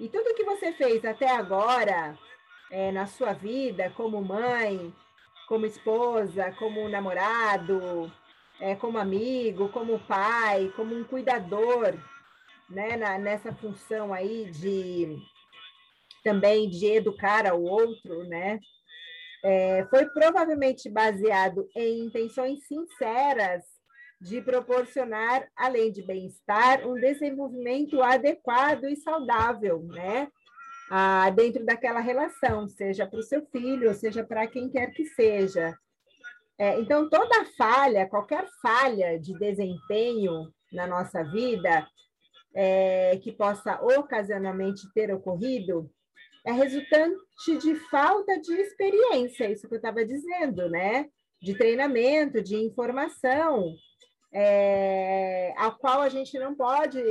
E 0.02 0.08
tudo 0.08 0.34
que 0.34 0.42
você 0.42 0.72
fez 0.72 1.04
até 1.04 1.30
agora 1.30 2.18
é, 2.72 2.90
na 2.90 3.06
sua 3.06 3.32
vida, 3.34 3.88
como 3.90 4.20
mãe, 4.20 4.92
como 5.46 5.64
esposa, 5.64 6.50
como 6.58 6.88
namorado, 6.88 8.12
é, 8.58 8.74
como 8.74 8.98
amigo, 8.98 9.68
como 9.68 10.00
pai, 10.00 10.72
como 10.74 10.92
um 10.92 11.04
cuidador, 11.04 11.94
né, 12.68 12.96
na, 12.96 13.16
nessa 13.16 13.52
função 13.52 14.12
aí 14.12 14.50
de 14.50 15.22
também 16.24 16.68
de 16.68 16.84
educar 16.86 17.46
ao 17.46 17.62
outro, 17.62 18.24
né? 18.24 18.58
É, 19.44 19.86
foi 19.88 20.06
provavelmente 20.06 20.90
baseado 20.90 21.68
em 21.76 22.06
intenções 22.06 22.66
sinceras 22.66 23.62
de 24.22 24.40
proporcionar, 24.40 25.48
além 25.56 25.90
de 25.90 26.00
bem-estar, 26.00 26.86
um 26.86 26.94
desenvolvimento 26.94 28.00
adequado 28.00 28.84
e 28.84 28.94
saudável, 28.94 29.82
né? 29.82 30.28
Ah, 30.88 31.28
dentro 31.30 31.64
daquela 31.64 31.98
relação, 31.98 32.68
seja 32.68 33.04
para 33.04 33.18
o 33.18 33.22
seu 33.22 33.44
filho, 33.46 33.92
seja 33.94 34.22
para 34.22 34.46
quem 34.46 34.70
quer 34.70 34.92
que 34.92 35.04
seja. 35.06 35.76
É, 36.56 36.78
então, 36.78 37.10
toda 37.10 37.46
falha, 37.56 38.08
qualquer 38.08 38.46
falha 38.62 39.18
de 39.18 39.36
desempenho 39.36 40.52
na 40.72 40.86
nossa 40.86 41.24
vida, 41.24 41.84
é, 42.54 43.18
que 43.22 43.32
possa 43.32 43.82
ocasionalmente 43.82 44.82
ter 44.94 45.12
ocorrido, 45.12 45.90
é 46.46 46.52
resultante 46.52 47.58
de 47.60 47.74
falta 47.90 48.40
de 48.40 48.52
experiência, 48.54 49.50
isso 49.50 49.66
que 49.66 49.74
eu 49.74 49.78
estava 49.78 50.04
dizendo, 50.04 50.68
né? 50.68 51.08
De 51.40 51.56
treinamento, 51.56 52.40
de 52.40 52.54
informação, 52.54 53.74
é, 54.32 55.52
ao 55.56 55.76
qual 55.76 56.00
a 56.00 56.08
gente 56.08 56.38
não 56.38 56.54
pode 56.54 57.02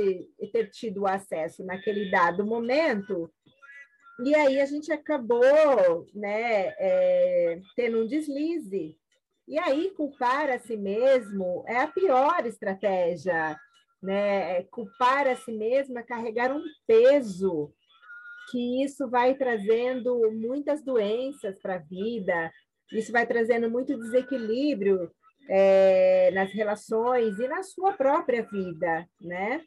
ter 0.52 0.70
tido 0.70 1.06
acesso 1.06 1.64
naquele 1.64 2.10
dado 2.10 2.44
momento, 2.44 3.30
e 4.24 4.34
aí 4.34 4.60
a 4.60 4.66
gente 4.66 4.92
acabou 4.92 6.06
né, 6.14 6.74
é, 6.78 7.60
tendo 7.74 8.02
um 8.02 8.06
deslize. 8.06 8.96
E 9.48 9.58
aí, 9.58 9.90
culpar 9.96 10.50
a 10.50 10.58
si 10.58 10.76
mesmo 10.76 11.64
é 11.66 11.78
a 11.78 11.88
pior 11.88 12.46
estratégia. 12.46 13.58
Né? 14.00 14.58
É 14.58 14.62
culpar 14.64 15.26
a 15.26 15.36
si 15.36 15.52
mesmo 15.52 15.98
é 15.98 16.02
carregar 16.02 16.52
um 16.52 16.62
peso, 16.86 17.72
que 18.50 18.82
isso 18.84 19.08
vai 19.08 19.34
trazendo 19.34 20.30
muitas 20.32 20.84
doenças 20.84 21.58
para 21.60 21.76
a 21.76 21.78
vida, 21.78 22.52
isso 22.92 23.10
vai 23.10 23.26
trazendo 23.26 23.70
muito 23.70 23.96
desequilíbrio 23.96 25.10
é, 25.48 26.30
nas 26.32 26.52
relações 26.52 27.38
e 27.38 27.48
na 27.48 27.62
sua 27.62 27.92
própria 27.92 28.42
vida, 28.42 29.08
né? 29.20 29.64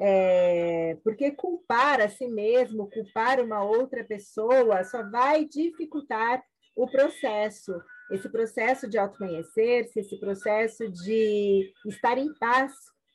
É, 0.00 0.96
porque 1.04 1.30
culpar 1.30 2.00
a 2.00 2.08
si 2.08 2.26
mesmo, 2.26 2.90
culpar 2.90 3.40
uma 3.40 3.62
outra 3.62 4.02
pessoa, 4.02 4.82
só 4.84 5.08
vai 5.08 5.44
dificultar 5.44 6.42
o 6.74 6.88
processo, 6.88 7.72
esse 8.10 8.28
processo 8.28 8.88
de 8.88 8.98
autoconhecer-se, 8.98 10.00
esse 10.00 10.18
processo 10.18 10.90
de 10.90 11.72
estar 11.86 12.18
em 12.18 12.34
paz 12.34 12.72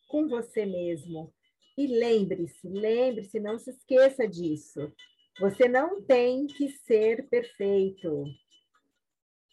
com 0.08 0.28
você 0.28 0.66
mesmo. 0.66 1.34
E 1.78 1.88
lembre-se, 1.88 2.68
lembre-se, 2.68 3.40
não 3.40 3.60
se 3.60 3.72
esqueça 3.72 4.28
disso. 4.28 4.92
Você 5.40 5.68
não 5.68 6.02
tem 6.02 6.48
que 6.48 6.70
ser 6.70 7.28
perfeito 7.30 8.24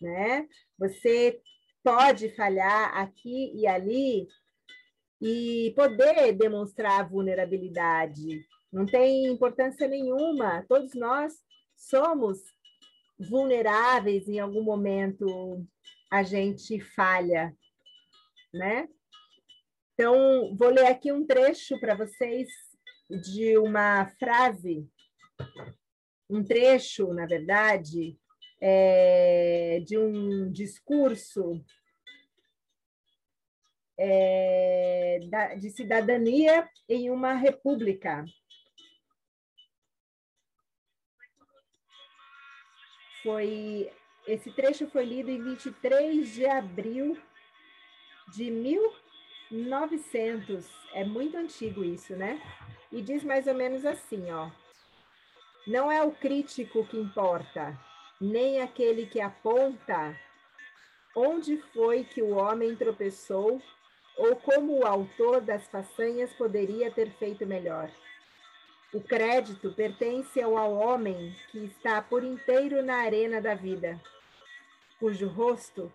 né? 0.05 0.47
Você 0.79 1.41
pode 1.83 2.29
falhar 2.37 2.97
aqui 2.97 3.53
e 3.55 3.67
ali 3.67 4.29
e 5.21 5.73
poder 5.75 6.33
demonstrar 6.33 7.09
vulnerabilidade. 7.09 8.47
Não 8.73 8.85
tem 8.85 9.27
importância 9.27 9.89
nenhuma, 9.89 10.65
todos 10.69 10.95
nós 10.95 11.35
somos 11.77 12.39
vulneráveis 13.19 14.29
em 14.29 14.39
algum 14.39 14.63
momento 14.63 15.65
a 16.11 16.23
gente 16.23 16.81
falha, 16.81 17.57
né? 18.53 18.89
Então, 19.95 20.55
vou 20.57 20.71
ler 20.71 20.87
aqui 20.87 21.13
um 21.13 21.27
trecho 21.27 21.79
para 21.81 21.95
vocês 21.95 22.49
de 23.23 23.57
uma 23.59 24.07
frase, 24.19 24.89
um 26.29 26.43
trecho, 26.43 27.13
na 27.15 27.27
verdade, 27.27 28.19
é, 28.67 29.83
de 29.85 29.99
um 29.99 30.51
discurso 30.51 31.63
é, 33.99 35.19
de 35.59 35.69
cidadania 35.69 36.67
em 36.89 37.11
uma 37.11 37.35
república. 37.35 38.25
Foi 43.23 43.93
esse 44.27 44.51
trecho 44.51 44.89
foi 44.89 45.05
lido 45.05 45.31
em 45.31 45.43
23 45.43 46.33
de 46.33 46.47
abril 46.47 47.21
de 48.33 48.51
1900. 48.51 50.67
É 50.95 51.05
muito 51.05 51.37
antigo 51.37 51.85
isso, 51.85 52.17
né? 52.17 52.41
E 52.91 53.03
diz 53.03 53.23
mais 53.23 53.47
ou 53.47 53.53
menos 53.53 53.85
assim, 53.85 54.31
ó: 54.31 54.51
Não 55.67 55.93
é 55.93 56.03
o 56.03 56.13
crítico 56.13 56.87
que 56.87 56.97
importa, 56.97 57.79
nem 58.21 58.61
aquele 58.61 59.07
que 59.07 59.21
aponta 59.21 60.19
onde 61.15 61.57
foi 61.73 62.05
que 62.05 62.23
o 62.23 62.37
homem 62.37 62.75
tropeçou 62.75 63.63
ou 64.17 64.37
como 64.37 64.79
o 64.79 64.87
autor 64.87 65.41
das 65.41 65.67
façanhas 65.69 66.33
poderia 66.35 66.91
ter 66.91 67.11
feito 67.13 67.47
melhor. 67.47 67.91
O 68.93 69.01
crédito 69.01 69.73
pertence 69.73 70.41
ao 70.41 70.73
homem 70.75 71.35
que 71.51 71.65
está 71.65 72.01
por 72.01 72.23
inteiro 72.23 72.83
na 72.83 72.99
arena 72.99 73.41
da 73.41 73.55
vida, 73.55 74.01
cujo 75.01 75.27
rosto 75.27 75.93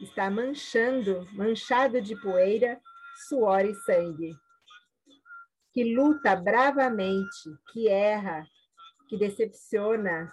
está 0.00 0.30
manchando, 0.30 1.28
manchado 1.32 2.00
de 2.00 2.16
poeira, 2.16 2.80
suor 3.28 3.64
e 3.66 3.74
sangue, 3.74 4.34
que 5.74 5.94
luta 5.94 6.34
bravamente, 6.34 7.54
que 7.72 7.88
erra, 7.88 8.46
que 9.08 9.18
decepciona, 9.18 10.32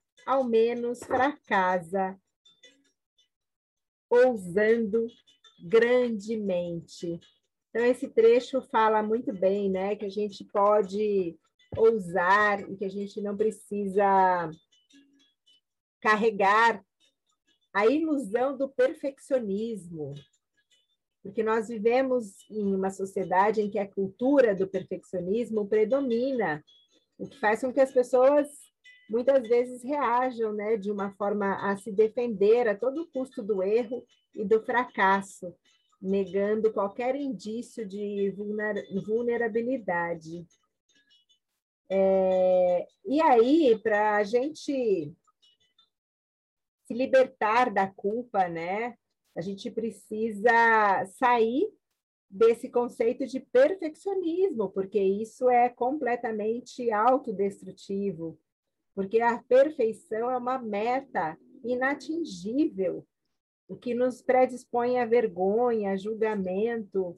ao 0.25 0.43
menos 0.43 0.99
fracasa, 0.99 2.19
ousando 4.09 5.07
grandemente. 5.63 7.19
Então, 7.69 7.85
esse 7.85 8.09
trecho 8.09 8.61
fala 8.63 9.01
muito 9.01 9.31
bem, 9.31 9.69
né? 9.69 9.95
Que 9.95 10.05
a 10.05 10.09
gente 10.09 10.43
pode 10.45 11.37
ousar 11.77 12.69
e 12.69 12.75
que 12.75 12.85
a 12.85 12.89
gente 12.89 13.21
não 13.21 13.37
precisa 13.37 14.51
carregar 16.01 16.83
a 17.73 17.85
ilusão 17.85 18.57
do 18.57 18.67
perfeccionismo, 18.67 20.13
porque 21.23 21.43
nós 21.43 21.69
vivemos 21.69 22.49
em 22.49 22.75
uma 22.75 22.89
sociedade 22.89 23.61
em 23.61 23.69
que 23.69 23.79
a 23.79 23.87
cultura 23.87 24.53
do 24.53 24.67
perfeccionismo 24.67 25.67
predomina, 25.67 26.63
o 27.17 27.29
que 27.29 27.39
faz 27.39 27.61
com 27.61 27.71
que 27.71 27.79
as 27.79 27.93
pessoas 27.93 28.70
muitas 29.11 29.45
vezes 29.45 29.83
reajam 29.83 30.53
né, 30.53 30.77
de 30.77 30.89
uma 30.89 31.11
forma 31.15 31.55
a 31.69 31.75
se 31.75 31.91
defender 31.91 32.69
a 32.69 32.77
todo 32.77 33.09
custo 33.11 33.43
do 33.43 33.61
erro 33.61 34.05
e 34.33 34.45
do 34.45 34.63
fracasso, 34.63 35.53
negando 36.01 36.71
qualquer 36.71 37.17
indício 37.17 37.85
de 37.85 38.33
vulnerabilidade. 39.05 40.47
É, 41.89 42.87
e 43.05 43.21
aí, 43.21 43.77
para 43.83 44.15
a 44.15 44.23
gente 44.23 45.13
se 46.85 46.93
libertar 46.93 47.69
da 47.69 47.87
culpa, 47.87 48.47
né, 48.47 48.95
a 49.35 49.41
gente 49.41 49.69
precisa 49.69 51.05
sair 51.17 51.69
desse 52.29 52.69
conceito 52.69 53.27
de 53.27 53.41
perfeccionismo, 53.41 54.69
porque 54.69 54.99
isso 54.99 55.49
é 55.49 55.67
completamente 55.67 56.89
autodestrutivo, 56.91 58.39
porque 58.93 59.21
a 59.21 59.41
perfeição 59.43 60.29
é 60.29 60.37
uma 60.37 60.57
meta 60.57 61.37
inatingível 61.63 63.05
o 63.71 63.77
que 63.77 63.93
nos 63.93 64.21
predispõe 64.21 64.99
à 64.99 65.05
vergonha, 65.05 65.97
julgamento 65.97 67.15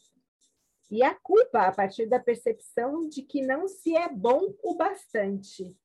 e 0.91 1.01
a 1.01 1.15
culpa 1.15 1.63
a 1.63 1.71
partir 1.71 2.05
da 2.05 2.19
percepção 2.19 3.09
de 3.09 3.23
que 3.23 3.41
não 3.41 3.67
se 3.67 3.97
é 3.97 4.07
bom 4.07 4.53
o 4.61 4.75
bastante. 4.75 5.75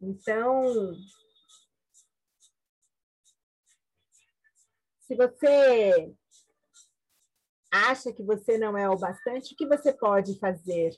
Então, 0.00 0.92
se 4.98 5.14
você 5.14 6.12
acha 7.70 8.12
que 8.12 8.24
você 8.24 8.58
não 8.58 8.76
é 8.76 8.90
o 8.90 8.98
bastante, 8.98 9.54
o 9.54 9.56
que 9.56 9.66
você 9.66 9.92
pode 9.92 10.36
fazer 10.40 10.90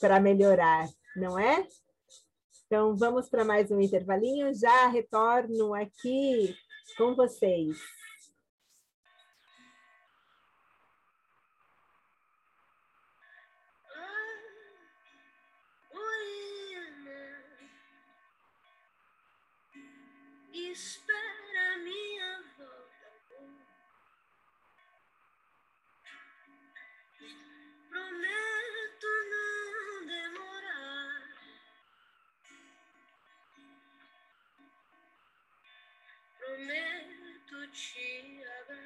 para 0.00 0.20
melhorar, 0.20 0.88
não 1.16 1.36
é? 1.36 1.66
Então, 2.72 2.94
vamos 2.94 3.28
para 3.28 3.44
mais 3.44 3.68
um 3.72 3.80
intervalinho. 3.80 4.54
Já 4.54 4.86
retorno 4.86 5.74
aqui 5.74 6.54
com 6.96 7.16
vocês. 7.16 7.76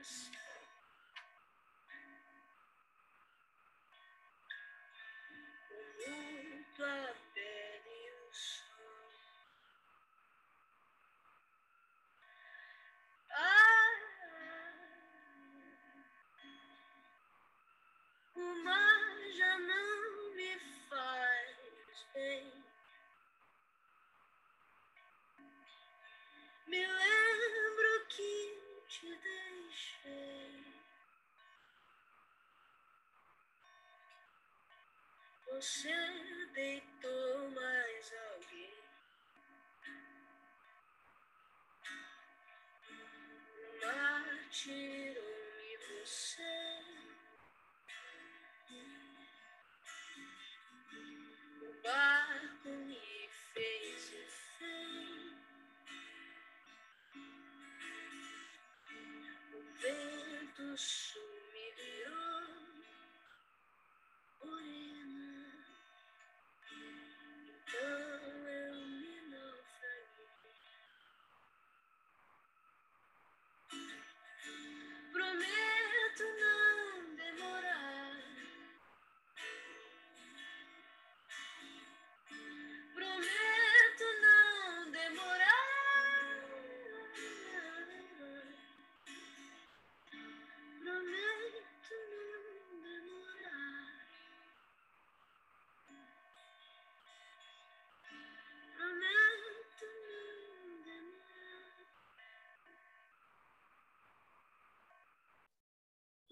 Yes. 0.05 0.34
Você 35.55 35.89
deitou 35.89 36.34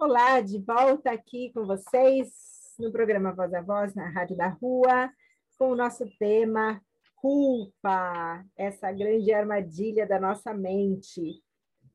Olá, 0.05 0.41
de 0.41 0.59
volta 0.59 1.13
aqui 1.13 1.53
com 1.55 1.65
vocês 1.65 2.75
no 2.77 2.91
programa 2.91 3.33
Voz 3.33 3.55
a 3.55 3.61
Voz 3.61 3.95
na 3.95 4.11
Rádio 4.11 4.37
da 4.37 4.49
Rua, 4.49 5.09
com 5.57 5.71
o 5.71 5.77
nosso 5.77 6.05
tema 6.19 6.83
culpa, 7.15 8.45
essa 8.57 8.91
grande 8.91 9.33
armadilha 9.33 10.05
da 10.05 10.19
nossa 10.19 10.53
mente. 10.53 11.41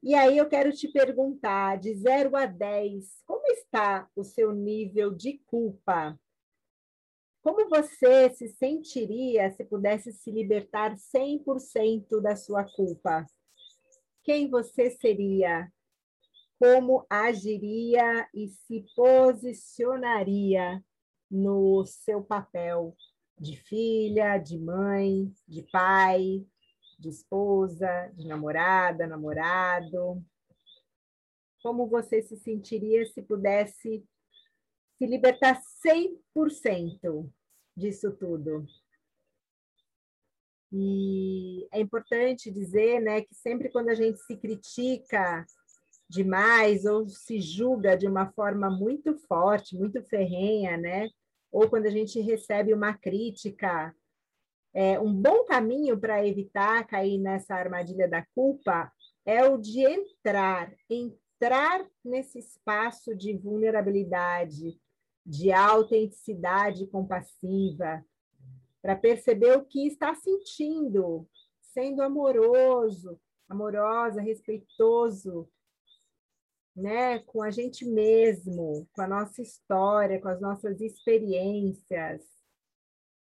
E 0.02 0.16
aí 0.16 0.38
eu 0.38 0.48
quero 0.48 0.72
te 0.72 0.88
perguntar, 0.88 1.80
de 1.80 1.94
0 1.96 2.38
a 2.38 2.46
10, 2.46 3.24
como 3.26 3.46
está 3.48 4.08
o 4.16 4.24
seu 4.24 4.54
nível 4.54 5.14
de 5.14 5.42
culpa? 5.46 6.18
Como 7.42 7.68
você 7.68 8.30
se 8.30 8.48
sentiria 8.48 9.52
se 9.52 9.66
pudesse 9.66 10.14
se 10.14 10.32
libertar 10.32 10.96
100% 10.96 12.22
da 12.22 12.38
sua 12.38 12.64
culpa? 12.64 13.26
Quem 14.24 14.50
você 14.50 14.92
seria? 14.92 15.70
Como 16.60 17.06
agiria 17.10 18.28
e 18.34 18.48
se 18.48 18.86
posicionaria 18.96 20.84
no 21.30 21.86
seu 21.86 22.24
papel 22.24 22.96
de 23.40 23.56
filha, 23.56 24.38
de 24.38 24.58
mãe, 24.58 25.32
de 25.48 25.62
pai, 25.64 26.46
de 26.98 27.10
esposa, 27.10 28.12
de 28.16 28.28
namorada, 28.28 29.06
namorado? 29.06 30.24
Como 31.62 31.88
você 31.88 32.22
se 32.22 32.38
sentiria 32.38 33.06
se 33.06 33.22
pudesse 33.22 34.04
se 34.98 35.06
libertar 35.06 35.62
100% 35.86 37.32
disso 37.76 38.12
tudo. 38.14 38.66
E 40.72 41.68
é 41.72 41.80
importante 41.80 42.52
dizer, 42.52 43.00
né, 43.00 43.22
que 43.22 43.34
sempre 43.36 43.70
quando 43.70 43.90
a 43.90 43.94
gente 43.94 44.20
se 44.20 44.36
critica 44.36 45.46
demais 46.10 46.86
ou 46.86 47.08
se 47.08 47.40
julga 47.40 47.98
de 47.98 48.08
uma 48.08 48.32
forma 48.32 48.70
muito 48.70 49.18
forte, 49.28 49.78
muito 49.78 50.02
ferrenha, 50.04 50.78
né, 50.78 51.10
ou 51.52 51.70
quando 51.70 51.86
a 51.86 51.92
gente 51.92 52.20
recebe 52.20 52.74
uma 52.74 52.94
crítica, 52.94 53.94
é, 54.74 55.00
um 55.00 55.14
bom 55.14 55.44
caminho 55.46 56.00
para 56.00 56.26
evitar 56.26 56.86
cair 56.86 57.18
nessa 57.18 57.56
armadilha 57.56 58.08
da 58.08 58.26
culpa 58.36 58.92
é 59.26 59.44
o 59.44 59.58
de 59.58 59.82
entrar, 59.82 60.72
entrar 60.90 61.86
nesse 62.04 62.40
espaço 62.40 63.16
de 63.16 63.36
vulnerabilidade, 63.38 64.80
de 65.26 65.52
autenticidade 65.52 66.88
compassiva, 66.88 68.06
para 68.82 68.96
perceber 68.96 69.58
o 69.58 69.66
que 69.66 69.88
está 69.88 70.16
sentindo, 70.16 71.28
sendo 71.60 72.02
amoroso, 72.02 73.20
amorosa, 73.50 74.22
respeitoso, 74.22 75.50
né, 76.78 77.18
com 77.20 77.42
a 77.42 77.50
gente 77.50 77.84
mesmo, 77.84 78.88
com 78.94 79.02
a 79.02 79.08
nossa 79.08 79.42
história, 79.42 80.22
com 80.22 80.28
as 80.28 80.40
nossas 80.40 80.80
experiências. 80.80 82.22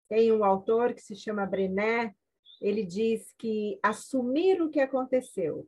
Tem 0.08 0.32
um 0.32 0.46
autor 0.46 0.94
que 0.94 1.02
se 1.02 1.18
chama 1.18 1.46
Brené, 1.46 2.16
ele 2.62 2.86
diz 2.86 3.34
que 3.38 3.78
assumir 3.84 4.62
o 4.62 4.70
que 4.70 4.80
aconteceu. 4.80 5.68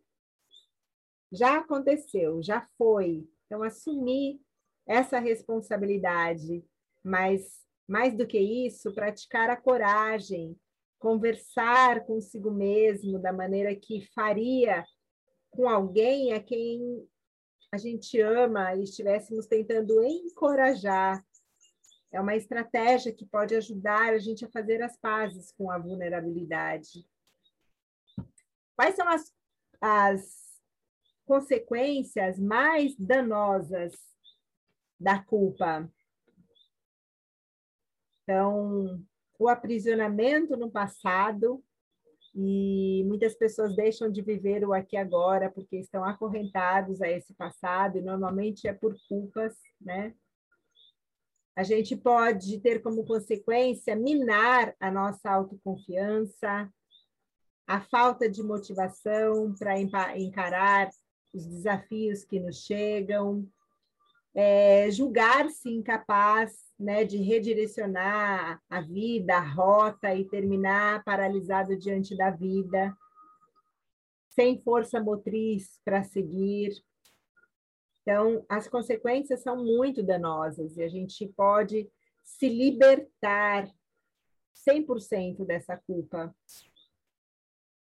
Já 1.30 1.58
aconteceu, 1.58 2.42
já 2.42 2.66
foi. 2.78 3.28
Então, 3.46 3.62
assumir 3.62 4.40
essa 4.88 5.20
responsabilidade, 5.20 6.64
mas 7.04 7.64
mais 7.86 8.16
do 8.16 8.26
que 8.26 8.40
isso, 8.40 8.94
praticar 8.94 9.50
a 9.50 9.58
coragem, 9.58 10.58
conversar 11.00 12.06
consigo 12.06 12.50
mesmo 12.50 13.20
da 13.20 13.34
maneira 13.34 13.76
que 13.76 14.08
faria 14.14 14.86
com 15.50 15.68
alguém 15.68 16.32
a 16.32 16.42
quem 16.42 17.06
a 17.74 17.78
gente 17.78 18.22
ama 18.22 18.76
e 18.76 18.84
estivéssemos 18.84 19.48
tentando 19.48 20.04
encorajar. 20.04 21.26
É 22.12 22.22
uma 22.22 22.36
estratégia 22.36 23.12
que 23.12 23.26
pode 23.26 23.56
ajudar 23.56 24.14
a 24.14 24.20
gente 24.20 24.46
a 24.46 24.52
fazer 24.52 24.84
as 24.84 24.96
pazes 24.96 25.52
com 25.54 25.72
a 25.72 25.80
vulnerabilidade. 25.80 27.04
Quais 28.76 28.96
são 28.96 29.10
as, 29.10 29.34
as 29.82 30.54
consequências 31.26 32.38
mais 32.38 32.96
danosas 32.96 33.94
da 35.00 35.18
culpa. 35.24 35.92
Então, 38.22 39.04
o 39.40 39.50
aprisionamento 39.50 40.56
no 40.56 40.70
passado, 40.70 41.64
e 42.36 43.04
muitas 43.06 43.36
pessoas 43.36 43.76
deixam 43.76 44.10
de 44.10 44.22
viver 44.22 44.66
o 44.66 44.74
aqui 44.74 44.98
agora 44.98 45.52
porque 45.52 45.78
estão 45.78 46.04
acorrentados 46.04 47.02
a 47.02 47.10
esse 47.10 47.34
passado, 47.34 47.98
e 47.98 48.02
normalmente 48.02 48.68
é 48.68 48.74
por 48.74 48.96
culpas, 49.08 49.56
né? 49.80 50.14
A 51.56 51.62
gente 51.62 51.96
pode 51.96 52.60
ter 52.62 52.82
como 52.82 53.06
consequência 53.06 53.96
minar 53.96 54.76
a 54.80 54.90
nossa 54.90 55.30
autoconfiança, 55.30 56.68
a 57.68 57.82
falta 57.82 58.28
de 58.28 58.42
motivação 58.42 59.54
para 59.56 60.18
encarar 60.18 60.90
os 61.32 61.46
desafios 61.46 62.24
que 62.24 62.40
nos 62.40 62.66
chegam, 62.66 63.48
é, 64.36 64.90
julgar-se 64.90 65.70
incapaz 65.70 66.74
né, 66.80 67.04
de 67.04 67.18
redirecionar 67.18 68.62
a 68.70 68.82
vida, 68.82 69.36
a 69.36 69.54
rota 69.54 70.14
e 70.14 70.26
terminar 70.26 71.04
paralisado 71.04 71.78
diante 71.78 72.18
da 72.18 72.32
vida, 72.32 72.96
sem 74.30 74.62
força 74.62 75.00
motriz 75.00 75.80
para 75.86 76.04
seguir. 76.04 76.72
Então, 78.02 78.44
as 78.50 78.68
consequências 78.68 79.42
são 79.42 79.64
muito 79.64 80.04
danosas 80.04 80.76
e 80.76 80.84
a 80.84 80.90
gente 80.90 81.28
pode 81.28 81.90
se 82.24 82.50
libertar 82.50 83.72
100% 84.68 85.46
dessa 85.46 85.78
culpa. 85.78 86.36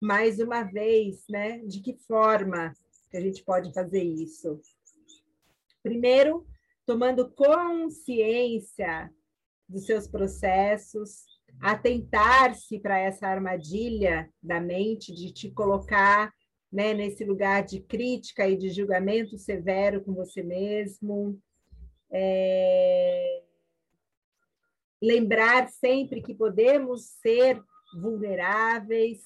Mais 0.01 0.39
uma 0.39 0.63
vez, 0.63 1.23
né? 1.29 1.59
De 1.59 1.79
que 1.79 1.95
forma 1.95 2.73
que 3.09 3.17
a 3.17 3.21
gente 3.21 3.43
pode 3.43 3.73
fazer 3.73 4.03
isso? 4.03 4.59
Primeiro, 5.83 6.45
tomando 6.85 7.31
consciência 7.31 9.11
dos 9.67 9.85
seus 9.85 10.07
processos, 10.07 11.25
atentar-se 11.61 12.79
para 12.79 12.99
essa 12.99 13.27
armadilha 13.27 14.29
da 14.41 14.59
mente 14.59 15.13
de 15.13 15.31
te 15.31 15.51
colocar 15.51 16.31
né, 16.71 16.93
nesse 16.93 17.25
lugar 17.25 17.63
de 17.63 17.81
crítica 17.81 18.47
e 18.47 18.57
de 18.57 18.69
julgamento 18.69 19.37
severo 19.37 20.03
com 20.03 20.13
você 20.13 20.41
mesmo. 20.41 21.39
É... 22.11 23.43
Lembrar 25.01 25.67
sempre 25.69 26.21
que 26.21 26.33
podemos 26.33 27.05
ser 27.21 27.61
vulneráveis, 27.99 29.19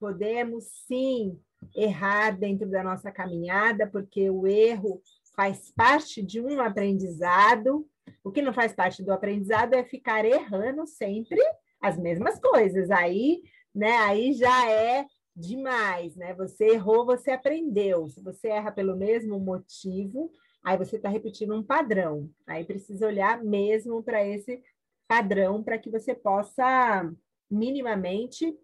podemos 0.00 0.64
sim 0.86 1.38
errar 1.74 2.36
dentro 2.38 2.68
da 2.68 2.82
nossa 2.82 3.10
caminhada, 3.12 3.86
porque 3.86 4.28
o 4.28 4.46
erro 4.46 5.00
faz 5.34 5.72
parte 5.72 6.22
de 6.22 6.40
um 6.40 6.60
aprendizado. 6.60 7.86
O 8.22 8.30
que 8.30 8.42
não 8.42 8.52
faz 8.52 8.72
parte 8.72 9.02
do 9.02 9.12
aprendizado 9.12 9.74
é 9.74 9.84
ficar 9.84 10.24
errando 10.24 10.86
sempre 10.86 11.40
as 11.80 11.98
mesmas 11.98 12.38
coisas. 12.38 12.90
Aí, 12.90 13.42
né, 13.74 13.96
aí 13.98 14.32
já 14.32 14.70
é 14.70 15.06
demais, 15.36 16.14
né? 16.16 16.34
Você 16.34 16.66
errou, 16.66 17.04
você 17.04 17.32
aprendeu. 17.32 18.08
Se 18.08 18.20
você 18.20 18.48
erra 18.48 18.70
pelo 18.70 18.96
mesmo 18.96 19.38
motivo, 19.40 20.30
aí 20.62 20.76
você 20.78 20.96
está 20.96 21.08
repetindo 21.08 21.54
um 21.54 21.62
padrão. 21.62 22.30
Aí 22.46 22.64
precisa 22.64 23.06
olhar 23.06 23.42
mesmo 23.42 24.02
para 24.02 24.24
esse 24.24 24.62
padrão 25.08 25.62
para 25.62 25.78
que 25.78 25.90
você 25.90 26.14
possa 26.14 27.12
minimamente 27.50 28.56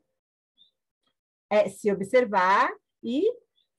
é, 1.51 1.69
se 1.69 1.93
observar 1.93 2.73
e 3.03 3.25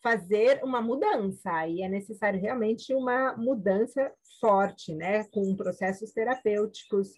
fazer 0.02 0.64
uma 0.64 0.82
mudança. 0.82 1.52
Aí 1.52 1.82
é 1.82 1.90
necessário 1.90 2.40
realmente 2.40 2.94
uma 2.94 3.36
mudança 3.38 4.12
forte, 4.40 4.94
né? 4.94 5.24
Com 5.26 5.56
processos 5.56 6.12
terapêuticos, 6.12 7.14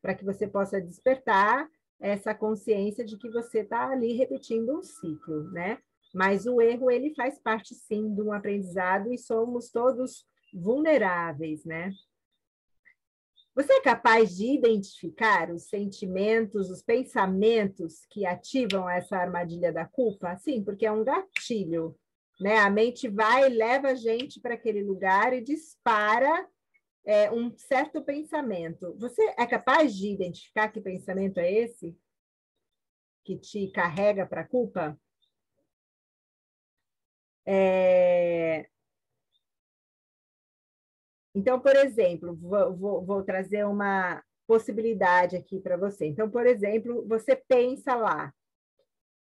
para 0.00 0.14
que 0.14 0.24
você 0.24 0.46
possa 0.46 0.80
despertar 0.80 1.68
essa 2.00 2.34
consciência 2.34 3.04
de 3.04 3.18
que 3.18 3.28
você 3.28 3.60
está 3.60 3.90
ali 3.90 4.12
repetindo 4.12 4.78
um 4.78 4.82
ciclo, 4.82 5.50
né? 5.50 5.78
Mas 6.14 6.46
o 6.46 6.60
erro, 6.60 6.90
ele 6.90 7.14
faz 7.14 7.38
parte, 7.38 7.74
sim, 7.74 8.14
de 8.14 8.22
um 8.22 8.32
aprendizado 8.32 9.12
e 9.12 9.18
somos 9.18 9.70
todos 9.70 10.24
vulneráveis, 10.54 11.64
né? 11.64 11.92
Você 13.54 13.72
é 13.72 13.80
capaz 13.80 14.36
de 14.36 14.46
identificar 14.54 15.50
os 15.50 15.64
sentimentos, 15.64 16.70
os 16.70 16.80
pensamentos 16.80 18.06
que 18.08 18.24
ativam 18.24 18.88
essa 18.88 19.16
armadilha 19.16 19.72
da 19.72 19.84
culpa? 19.84 20.36
Sim, 20.36 20.62
porque 20.62 20.86
é 20.86 20.92
um 20.92 21.02
gatilho 21.02 21.98
né? 22.40 22.58
A 22.58 22.70
mente 22.70 23.08
vai, 23.08 23.48
leva 23.48 23.88
a 23.88 23.94
gente 23.94 24.40
para 24.40 24.54
aquele 24.54 24.82
lugar 24.82 25.32
e 25.32 25.40
dispara 25.40 26.48
é, 27.04 27.30
um 27.30 27.56
certo 27.56 28.02
pensamento. 28.02 28.94
Você 28.98 29.22
é 29.38 29.46
capaz 29.46 29.94
de 29.94 30.08
identificar 30.08 30.68
que 30.68 30.80
pensamento 30.80 31.38
é 31.38 31.50
esse 31.50 31.96
que 33.24 33.36
te 33.36 33.68
carrega 33.68 34.26
para 34.26 34.42
a 34.42 34.46
culpa? 34.46 34.98
É... 37.46 38.68
Então, 41.34 41.58
por 41.60 41.74
exemplo, 41.76 42.36
vou, 42.36 42.76
vou, 42.76 43.04
vou 43.04 43.22
trazer 43.22 43.64
uma 43.64 44.22
possibilidade 44.46 45.36
aqui 45.36 45.60
para 45.60 45.76
você. 45.76 46.06
Então, 46.06 46.30
por 46.30 46.46
exemplo, 46.46 47.06
você 47.06 47.36
pensa 47.36 47.94
lá, 47.94 48.34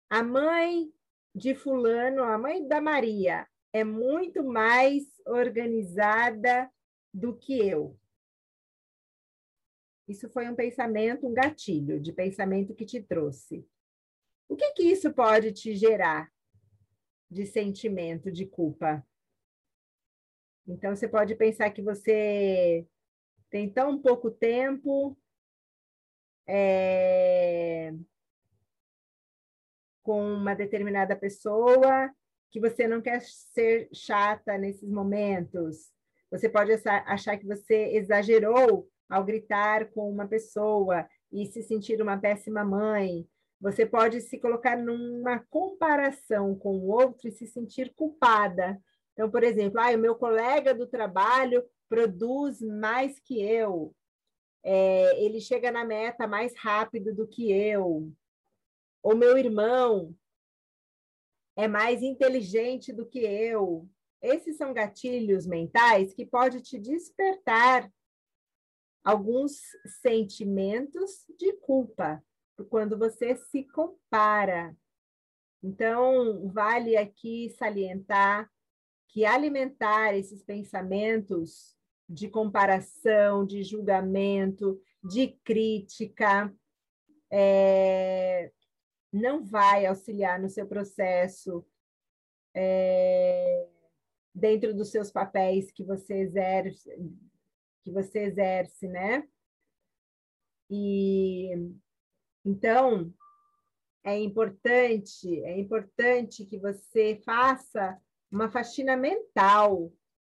a 0.09 0.23
mãe 0.23 0.91
de 1.35 1.53
fulano, 1.53 2.23
a 2.23 2.37
mãe 2.37 2.65
da 2.65 2.79
Maria, 2.79 3.45
é 3.73 3.83
muito 3.83 4.41
mais 4.41 5.03
organizada 5.25 6.71
do 7.13 7.35
que 7.35 7.59
eu. 7.59 7.99
Isso 10.07 10.29
foi 10.29 10.47
um 10.47 10.55
pensamento, 10.55 11.27
um 11.27 11.33
gatilho 11.33 11.99
de 11.99 12.13
pensamento 12.13 12.73
que 12.73 12.85
te 12.85 13.01
trouxe. 13.01 13.67
O 14.47 14.55
que 14.55 14.71
que 14.71 14.83
isso 14.83 15.13
pode 15.13 15.51
te 15.51 15.75
gerar 15.75 16.31
de 17.29 17.45
sentimento 17.45 18.31
de 18.31 18.45
culpa? 18.45 19.05
Então, 20.65 20.95
você 20.95 21.07
pode 21.07 21.35
pensar 21.35 21.69
que 21.71 21.81
você 21.81 22.87
tem 23.49 23.69
tão 23.69 24.01
pouco 24.01 24.31
tempo 24.31 25.17
é, 26.47 27.93
com 30.05 30.21
uma 30.21 30.53
determinada 30.53 31.15
pessoa 31.15 32.11
que 32.51 32.59
você 32.59 32.87
não 32.87 33.01
quer 33.01 33.21
ser 33.23 33.89
chata 33.91 34.55
nesses 34.55 34.87
momentos. 34.87 35.91
Você 36.31 36.47
pode 36.47 36.71
achar 37.05 37.37
que 37.37 37.45
você 37.45 37.95
exagerou 37.95 38.87
ao 39.09 39.23
gritar 39.23 39.89
com 39.91 40.09
uma 40.09 40.27
pessoa 40.27 41.07
e 41.31 41.47
se 41.47 41.63
sentir 41.63 42.01
uma 42.01 42.17
péssima 42.17 42.63
mãe. 42.63 43.27
Você 43.59 43.83
pode 43.83 44.21
se 44.21 44.37
colocar 44.37 44.77
numa 44.77 45.39
comparação 45.49 46.55
com 46.55 46.77
o 46.77 46.87
outro 46.87 47.27
e 47.27 47.31
se 47.31 47.47
sentir 47.47 47.91
culpada. 47.95 48.79
Então, 49.13 49.29
por 49.29 49.43
exemplo, 49.43 49.79
ah, 49.79 49.91
o 49.91 49.97
meu 49.97 50.15
colega 50.15 50.73
do 50.73 50.85
trabalho 50.85 51.63
produz 51.89 52.61
mais 52.61 53.19
que 53.19 53.41
eu, 53.41 53.93
é, 54.63 55.23
ele 55.23 55.41
chega 55.41 55.71
na 55.71 55.83
meta 55.83 56.27
mais 56.27 56.53
rápido 56.57 57.13
do 57.13 57.27
que 57.27 57.51
eu, 57.51 58.11
o 59.05 59.13
meu 59.13 59.37
irmão 59.37 60.17
é 61.55 61.67
mais 61.67 62.01
inteligente 62.01 62.91
do 62.91 63.05
que 63.05 63.19
eu. 63.19 63.87
Esses 64.19 64.57
são 64.57 64.73
gatilhos 64.73 65.45
mentais 65.45 66.11
que 66.11 66.25
pode 66.25 66.59
te 66.63 66.79
despertar 66.79 67.87
alguns 69.03 69.59
sentimentos 70.01 71.23
de 71.37 71.53
culpa 71.57 72.19
quando 72.67 72.97
você 72.97 73.35
se 73.35 73.63
compara. 73.65 74.75
Então, 75.61 76.47
vale 76.47 76.97
aqui 76.97 77.51
salientar 77.59 78.49
que 79.09 79.23
alimentar 79.23 80.15
esses 80.15 80.43
pensamentos 80.43 81.77
de 82.09 82.27
comparação, 82.27 83.45
de 83.45 83.61
julgamento, 83.61 84.81
de 85.03 85.27
crítica, 85.43 86.51
é, 87.31 88.51
não 89.15 89.43
vai 89.43 89.85
auxiliar 89.85 90.39
no 90.39 90.49
seu 90.49 90.67
processo 90.67 91.65
é, 92.53 93.67
dentro 94.33 94.75
dos 94.75 94.91
seus 94.91 95.09
papéis 95.09 95.71
que 95.71 95.85
você 95.85 96.15
exerce, 96.15 96.89
que 97.83 97.91
você 97.91 98.25
exerce, 98.25 98.87
né? 98.89 99.25
E 100.69 101.49
então 102.43 103.13
é 104.03 104.19
importante, 104.19 105.43
é 105.45 105.57
importante 105.59 106.45
que 106.45 106.59
você 106.59 107.21
faça 107.25 107.97
uma 108.29 108.49
faxina 108.49 108.97
mental, 108.97 109.93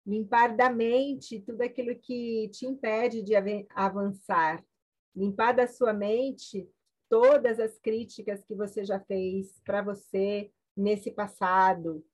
limpar 0.05 0.55
da 0.55 0.69
mente 0.69 1.41
tudo 1.41 1.61
aquilo 1.61 1.95
que 1.95 2.49
te 2.49 2.67
impede 2.67 3.23
de 3.23 3.33
avançar, 3.71 4.63
limpar 5.15 5.53
da 5.53 5.67
sua 5.67 5.93
mente 5.93 6.69
todas 7.09 7.59
as 7.59 7.77
críticas 7.79 8.43
que 8.43 8.55
você 8.55 8.83
já 8.83 8.99
fez 8.99 9.59
para 9.65 9.81
você 9.81 10.51
nesse 10.75 11.11
passado, 11.11 12.05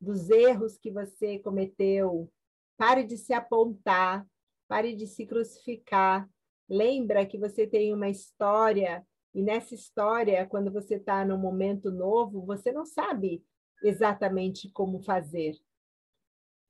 dos 0.00 0.30
erros 0.30 0.78
que 0.78 0.90
você 0.90 1.38
cometeu. 1.38 2.30
Pare 2.76 3.04
de 3.04 3.16
se 3.16 3.32
apontar, 3.32 4.26
Pare 4.72 4.94
de 4.94 5.06
se 5.06 5.26
crucificar. 5.26 6.26
Lembra 6.66 7.26
que 7.26 7.36
você 7.36 7.66
tem 7.66 7.92
uma 7.92 8.08
história, 8.08 9.06
e 9.34 9.42
nessa 9.42 9.74
história, 9.74 10.46
quando 10.46 10.72
você 10.72 10.94
está 10.94 11.22
num 11.26 11.36
momento 11.36 11.90
novo, 11.90 12.46
você 12.46 12.72
não 12.72 12.86
sabe 12.86 13.44
exatamente 13.82 14.70
como 14.70 15.02
fazer. 15.02 15.58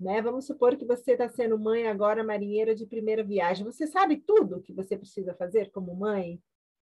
Né? 0.00 0.20
Vamos 0.20 0.46
supor 0.46 0.76
que 0.76 0.84
você 0.84 1.12
está 1.12 1.28
sendo 1.28 1.56
mãe 1.56 1.86
agora, 1.86 2.24
marinheira 2.24 2.74
de 2.74 2.86
primeira 2.86 3.22
viagem. 3.22 3.64
Você 3.64 3.86
sabe 3.86 4.16
tudo 4.16 4.56
o 4.56 4.60
que 4.60 4.72
você 4.72 4.96
precisa 4.96 5.32
fazer 5.36 5.70
como 5.70 5.94
mãe? 5.94 6.42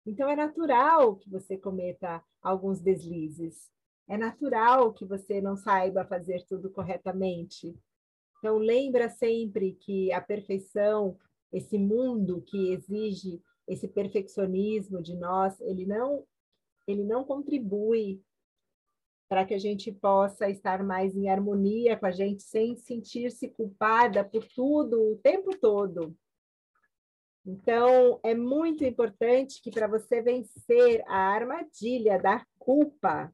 Então, 0.07 0.29
é 0.29 0.37
natural 0.37 1.17
que 1.17 1.29
você 1.29 1.57
cometa 1.57 2.23
alguns 2.41 2.79
deslizes. 2.79 3.69
É 4.07 4.17
natural 4.17 4.93
que 4.93 5.03
você 5.03 5.41
não 5.41 5.57
saiba 5.57 6.05
fazer 6.05 6.45
tudo 6.47 6.69
corretamente. 6.69 7.77
Então, 8.39 8.57
lembra 8.57 9.09
sempre 9.09 9.73
que 9.73 10.09
a 10.13 10.21
perfeição, 10.21 11.19
esse 11.51 11.77
mundo 11.77 12.41
que 12.41 12.71
exige 12.71 13.43
esse 13.67 13.85
perfeccionismo 13.85 15.01
de 15.01 15.13
nós, 15.13 15.59
ele 15.59 15.85
não, 15.85 16.25
ele 16.87 17.03
não 17.03 17.25
contribui 17.25 18.23
para 19.27 19.43
que 19.43 19.53
a 19.53 19.59
gente 19.59 19.91
possa 19.91 20.49
estar 20.49 20.85
mais 20.85 21.17
em 21.17 21.27
harmonia 21.27 21.97
com 21.97 22.05
a 22.05 22.11
gente, 22.11 22.43
sem 22.43 22.77
sentir-se 22.77 23.49
culpada 23.49 24.23
por 24.23 24.47
tudo 24.55 25.11
o 25.11 25.17
tempo 25.17 25.51
todo. 25.59 26.15
Então, 27.49 28.19
é 28.23 28.35
muito 28.35 28.83
importante 28.83 29.61
que 29.61 29.71
para 29.71 29.87
você 29.87 30.21
vencer 30.21 31.01
a 31.07 31.33
armadilha 31.33 32.19
da 32.19 32.45
culpa, 32.59 33.33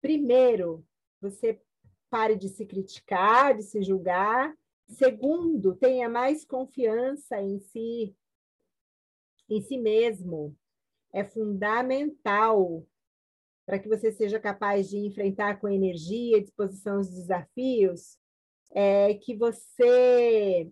primeiro, 0.00 0.86
você 1.20 1.60
pare 2.08 2.36
de 2.36 2.48
se 2.48 2.64
criticar, 2.64 3.56
de 3.56 3.64
se 3.64 3.82
julgar. 3.82 4.56
Segundo, 4.86 5.74
tenha 5.74 6.08
mais 6.08 6.44
confiança 6.44 7.42
em 7.42 7.58
si, 7.58 8.14
em 9.50 9.60
si 9.60 9.78
mesmo. 9.78 10.56
É 11.12 11.24
fundamental 11.24 12.86
para 13.66 13.80
que 13.80 13.88
você 13.88 14.12
seja 14.12 14.38
capaz 14.38 14.88
de 14.88 14.98
enfrentar 14.98 15.58
com 15.58 15.68
energia 15.68 16.36
e 16.36 16.42
disposição 16.42 17.00
os 17.00 17.10
desafios, 17.10 18.16
é 18.70 19.14
que 19.14 19.34
você 19.34 20.70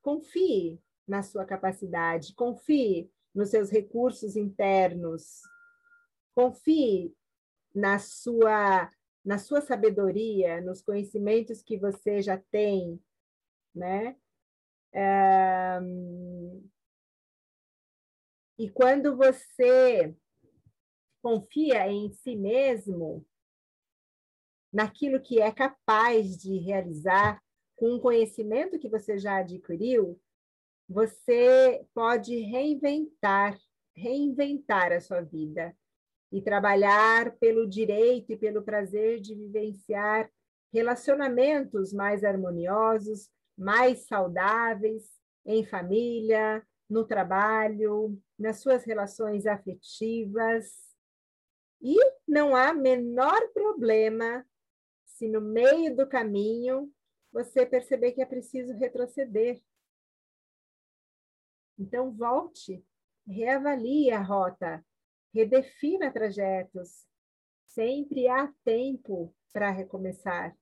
confie 0.00 0.78
na 1.06 1.22
sua 1.22 1.44
capacidade, 1.44 2.34
confie 2.34 3.10
nos 3.34 3.50
seus 3.50 3.70
recursos 3.70 4.36
internos, 4.36 5.40
confie 6.34 7.14
na 7.74 7.98
sua 7.98 8.90
na 9.22 9.36
sua 9.36 9.60
sabedoria, 9.60 10.62
nos 10.62 10.80
conhecimentos 10.80 11.62
que 11.62 11.76
você 11.76 12.22
já 12.22 12.38
tem, 12.50 12.98
né? 13.74 14.16
É... 14.94 15.78
E 18.58 18.70
quando 18.70 19.16
você 19.16 20.16
confia 21.22 21.86
em 21.86 22.10
si 22.12 22.34
mesmo, 22.34 23.26
naquilo 24.72 25.20
que 25.20 25.40
é 25.40 25.52
capaz 25.52 26.36
de 26.36 26.56
realizar, 26.58 27.42
com 27.76 27.94
o 27.94 28.00
conhecimento 28.00 28.78
que 28.78 28.88
você 28.88 29.18
já 29.18 29.36
adquiriu, 29.36 30.20
você 30.90 31.86
pode 31.94 32.36
reinventar, 32.40 33.56
reinventar 33.94 34.90
a 34.90 35.00
sua 35.00 35.20
vida 35.20 35.72
e 36.32 36.42
trabalhar 36.42 37.30
pelo 37.36 37.64
direito 37.64 38.32
e 38.32 38.36
pelo 38.36 38.64
prazer 38.64 39.20
de 39.20 39.36
vivenciar 39.36 40.28
relacionamentos 40.72 41.92
mais 41.92 42.24
harmoniosos, 42.24 43.30
mais 43.56 44.06
saudáveis, 44.06 45.08
em 45.46 45.64
família, 45.64 46.60
no 46.88 47.04
trabalho, 47.04 48.20
nas 48.36 48.58
suas 48.58 48.82
relações 48.84 49.46
afetivas. 49.46 50.72
E 51.80 51.96
não 52.26 52.56
há 52.56 52.74
menor 52.74 53.40
problema 53.54 54.44
se 55.06 55.28
no 55.28 55.40
meio 55.40 55.94
do 55.94 56.04
caminho 56.08 56.92
você 57.32 57.64
perceber 57.64 58.10
que 58.10 58.22
é 58.22 58.26
preciso 58.26 58.72
retroceder. 58.72 59.62
Então, 61.80 62.12
volte, 62.12 62.84
reavalie 63.26 64.10
a 64.10 64.20
rota 64.20 64.84
redefina 65.32 66.12
trajetos. 66.12 67.06
Sempre 67.64 68.28
há 68.28 68.52
tempo 68.64 69.34
para 69.50 69.70
recomeçar. 69.70 70.54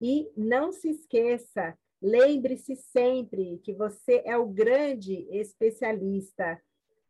E 0.00 0.30
não 0.36 0.72
se 0.72 0.90
esqueça, 0.90 1.78
lembre-se 2.02 2.74
sempre 2.74 3.58
que 3.58 3.72
você 3.72 4.22
é 4.26 4.36
o 4.36 4.46
grande 4.46 5.26
especialista 5.30 6.60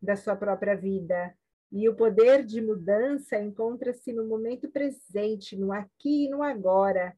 da 0.01 0.14
sua 0.14 0.37
própria 0.37 0.77
vida. 0.77 1.37
E 1.72 1.88
o 1.88 1.96
poder 1.96 2.44
de 2.44 2.61
mudança 2.61 3.40
encontra-se 3.40 4.12
no 4.12 4.27
momento 4.27 4.70
presente, 4.70 5.57
no 5.57 5.72
aqui 5.72 6.27
e 6.27 6.29
no 6.29 6.42
agora. 6.42 7.16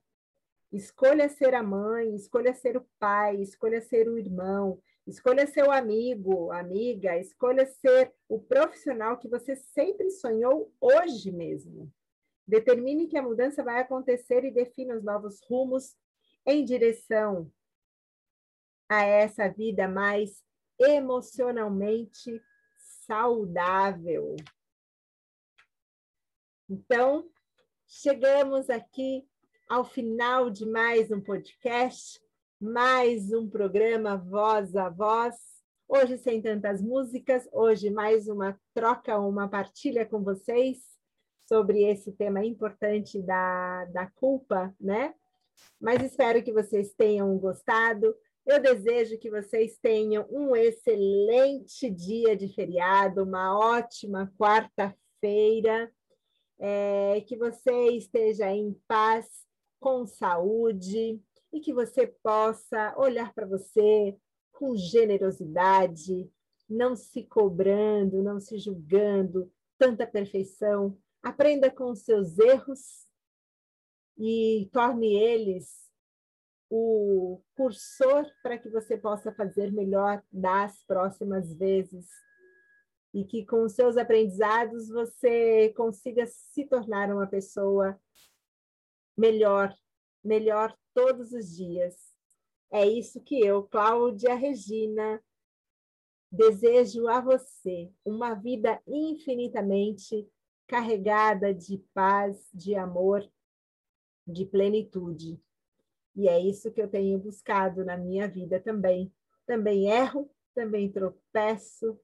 Escolha 0.72 1.28
ser 1.28 1.54
a 1.54 1.62
mãe, 1.62 2.14
escolha 2.14 2.54
ser 2.54 2.76
o 2.76 2.86
pai, 2.98 3.36
escolha 3.40 3.80
ser 3.80 4.08
o 4.08 4.18
irmão, 4.18 4.80
escolha 5.08 5.46
ser 5.46 5.64
o 5.64 5.72
amigo, 5.72 6.52
amiga, 6.52 7.16
escolha 7.16 7.64
ser 7.64 8.12
o 8.28 8.38
profissional 8.38 9.16
que 9.16 9.26
você 9.26 9.56
sempre 9.56 10.10
sonhou 10.10 10.70
hoje 10.78 11.32
mesmo. 11.32 11.90
Determine 12.46 13.08
que 13.08 13.16
a 13.16 13.22
mudança 13.22 13.64
vai 13.64 13.80
acontecer 13.80 14.44
e 14.44 14.50
defina 14.50 14.94
os 14.94 15.02
novos 15.02 15.40
rumos 15.48 15.96
em 16.46 16.62
direção 16.64 17.50
a 18.88 19.02
essa 19.02 19.48
vida 19.48 19.88
mais 19.88 20.42
emocionalmente 20.78 22.42
saudável. 23.06 24.36
Então, 26.68 27.30
chegamos 27.86 28.68
aqui 28.68 29.26
ao 29.68 29.84
final 29.84 30.50
de 30.50 30.66
mais 30.66 31.10
um 31.10 31.20
podcast, 31.20 32.20
mais 32.60 33.32
um 33.32 33.48
programa 33.48 34.16
Voz 34.16 34.74
a 34.74 34.88
Voz. 34.88 35.36
Hoje 35.88 36.18
sem 36.18 36.42
tantas 36.42 36.82
músicas, 36.82 37.48
hoje 37.52 37.88
mais 37.88 38.26
uma 38.26 38.58
troca, 38.74 39.16
uma 39.16 39.48
partilha 39.48 40.04
com 40.04 40.24
vocês 40.24 40.78
sobre 41.46 41.84
esse 41.84 42.10
tema 42.10 42.44
importante 42.44 43.22
da, 43.22 43.84
da 43.86 44.10
culpa, 44.10 44.74
né? 44.80 45.14
Mas 45.80 46.02
espero 46.02 46.42
que 46.42 46.52
vocês 46.52 46.92
tenham 46.94 47.38
gostado. 47.38 48.12
Eu 48.44 48.60
desejo 48.60 49.18
que 49.18 49.30
vocês 49.30 49.78
tenham 49.78 50.26
um 50.28 50.56
excelente 50.56 51.88
dia 51.88 52.36
de 52.36 52.48
feriado, 52.48 53.22
uma 53.22 53.56
ótima 53.56 54.32
quarta-feira, 54.36 55.92
é, 56.58 57.20
que 57.20 57.36
você 57.36 57.92
esteja 57.92 58.50
em 58.50 58.76
paz, 58.88 59.46
com 59.78 60.04
saúde, 60.06 61.20
e 61.52 61.60
que 61.60 61.72
você 61.72 62.06
possa 62.06 62.94
olhar 62.96 63.32
para 63.32 63.46
você 63.46 64.16
com 64.52 64.76
generosidade, 64.76 66.30
não 66.68 66.94
se 66.94 67.22
cobrando, 67.24 68.22
não 68.22 68.40
se 68.40 68.58
julgando, 68.58 69.50
tanta 69.78 70.06
perfeição, 70.06 70.98
Aprenda 71.22 71.70
com 71.70 71.90
os 71.90 72.00
seus 72.00 72.38
erros 72.38 73.06
e 74.16 74.68
torne 74.72 75.14
eles 75.14 75.88
o 76.70 77.42
cursor 77.56 78.26
para 78.42 78.58
que 78.58 78.68
você 78.68 78.96
possa 78.96 79.32
fazer 79.32 79.72
melhor 79.72 80.22
das 80.30 80.84
próximas 80.84 81.52
vezes. 81.54 82.08
E 83.12 83.24
que 83.24 83.44
com 83.44 83.64
os 83.64 83.72
seus 83.72 83.96
aprendizados 83.96 84.88
você 84.88 85.72
consiga 85.76 86.26
se 86.26 86.66
tornar 86.66 87.10
uma 87.10 87.26
pessoa 87.26 87.98
melhor, 89.16 89.74
melhor 90.28 90.76
todos 90.94 91.32
os 91.32 91.56
dias. 91.56 91.96
É 92.70 92.86
isso 92.86 93.20
que 93.20 93.40
eu, 93.40 93.62
Cláudia 93.64 94.34
Regina, 94.34 95.20
desejo 96.30 97.08
a 97.08 97.20
você, 97.20 97.90
uma 98.04 98.34
vida 98.34 98.80
infinitamente 98.86 100.28
carregada 100.66 101.54
de 101.54 101.78
paz, 101.94 102.46
de 102.52 102.74
amor, 102.74 103.26
de 104.26 104.44
plenitude. 104.44 105.40
E 106.14 106.28
é 106.28 106.38
isso 106.38 106.70
que 106.70 106.82
eu 106.82 106.88
tenho 106.88 107.18
buscado 107.18 107.84
na 107.84 107.96
minha 107.96 108.28
vida 108.28 108.60
também. 108.60 109.10
Também 109.46 109.88
erro, 109.88 110.30
também 110.54 110.92
tropeço, 110.92 111.98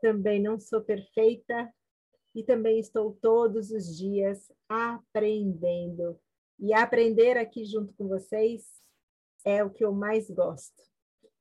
também 0.00 0.40
não 0.40 0.60
sou 0.60 0.80
perfeita 0.82 1.74
e 2.32 2.44
também 2.44 2.78
estou 2.78 3.12
todos 3.20 3.72
os 3.72 3.96
dias 3.96 4.52
aprendendo. 4.68 6.20
E 6.58 6.72
aprender 6.72 7.36
aqui 7.36 7.64
junto 7.64 7.92
com 7.94 8.08
vocês 8.08 8.64
é 9.44 9.62
o 9.62 9.70
que 9.70 9.84
eu 9.84 9.92
mais 9.92 10.30
gosto. 10.30 10.82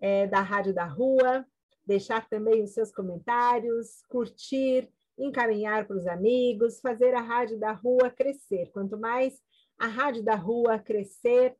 é, 0.01 0.27
da 0.27 0.41
Rádio 0.41 0.73
da 0.73 0.83
Rua, 0.83 1.45
deixar 1.86 2.27
também 2.27 2.62
os 2.62 2.71
seus 2.71 2.91
comentários, 2.91 4.03
curtir, 4.09 4.91
encaminhar 5.17 5.86
para 5.86 5.97
os 5.97 6.08
amigos, 6.08 6.80
fazer 6.80 7.13
a 7.13 7.21
Rádio 7.21 7.60
da 7.60 7.71
Rua 7.71 8.10
crescer. 8.10 8.69
Quanto 8.71 8.97
mais 8.97 9.34
a 9.78 9.88
Rádio 9.88 10.23
da 10.23 10.36
Rua 10.36 10.80
crescer, 10.80 11.56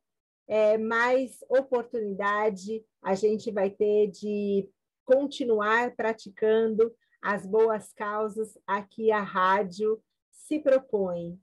é, 0.46 0.76
mais 0.76 1.38
oportunidade 1.48 2.84
a 3.02 3.14
gente 3.14 3.50
vai 3.50 3.70
ter 3.70 4.10
de 4.10 4.68
continuar 5.04 5.94
praticando 5.94 6.94
as 7.22 7.46
boas 7.46 7.92
causas 7.92 8.58
a 8.66 8.82
que 8.82 9.10
a 9.10 9.22
rádio 9.22 10.02
se 10.30 10.58
propõe. 10.58 11.38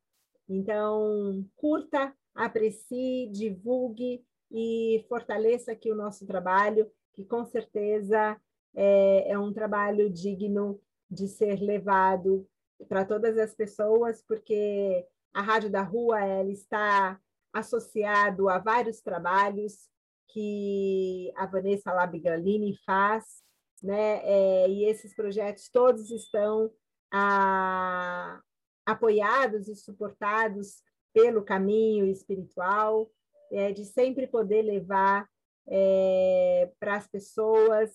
Então, 0.48 1.44
curta, 1.56 2.14
aprecie, 2.36 3.30
divulgue 3.32 4.24
e 4.52 5.04
fortaleça 5.08 5.72
aqui 5.72 5.92
o 5.92 5.96
nosso 5.96 6.28
trabalho, 6.28 6.92
que 7.14 7.26
com 7.26 7.46
certeza 7.46 8.40
é, 8.76 9.32
é 9.32 9.40
um 9.40 9.52
trabalho 9.54 10.10
digno 10.10 10.80
de 11.12 11.28
ser 11.28 11.60
levado 11.60 12.48
para 12.88 13.06
todas 13.06 13.38
as 13.38 13.54
pessoas, 13.54 14.24
porque 14.26 15.06
a 15.34 15.42
Rádio 15.42 15.70
da 15.70 15.84
Rua 15.84 16.22
ela 16.22 16.52
está 16.52 17.20
associado 17.54 18.50
a 18.50 18.58
vários 18.58 19.02
trabalhos 19.02 19.90
que 20.30 21.32
a 21.36 21.46
Vanessa 21.46 21.92
Labigalini 21.92 22.76
faz 22.86 23.42
né? 23.82 24.22
É, 24.24 24.70
e 24.70 24.86
esses 24.86 25.14
projetos 25.16 25.70
todos 25.70 26.12
estão 26.12 26.72
a, 27.12 28.40
apoiados 28.86 29.68
e 29.68 29.76
suportados 29.76 30.84
pelo 31.14 31.44
caminho 31.44 32.06
espiritual, 32.06 33.12
é, 33.52 33.72
de 33.72 33.84
sempre 33.84 34.28
poder 34.28 34.62
levar 34.62 35.28
é, 35.68 36.72
para 36.80 36.96
as 36.96 37.08
pessoas 37.08 37.92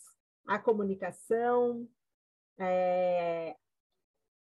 a 0.47 0.59
comunicação, 0.59 1.89
é, 2.59 3.57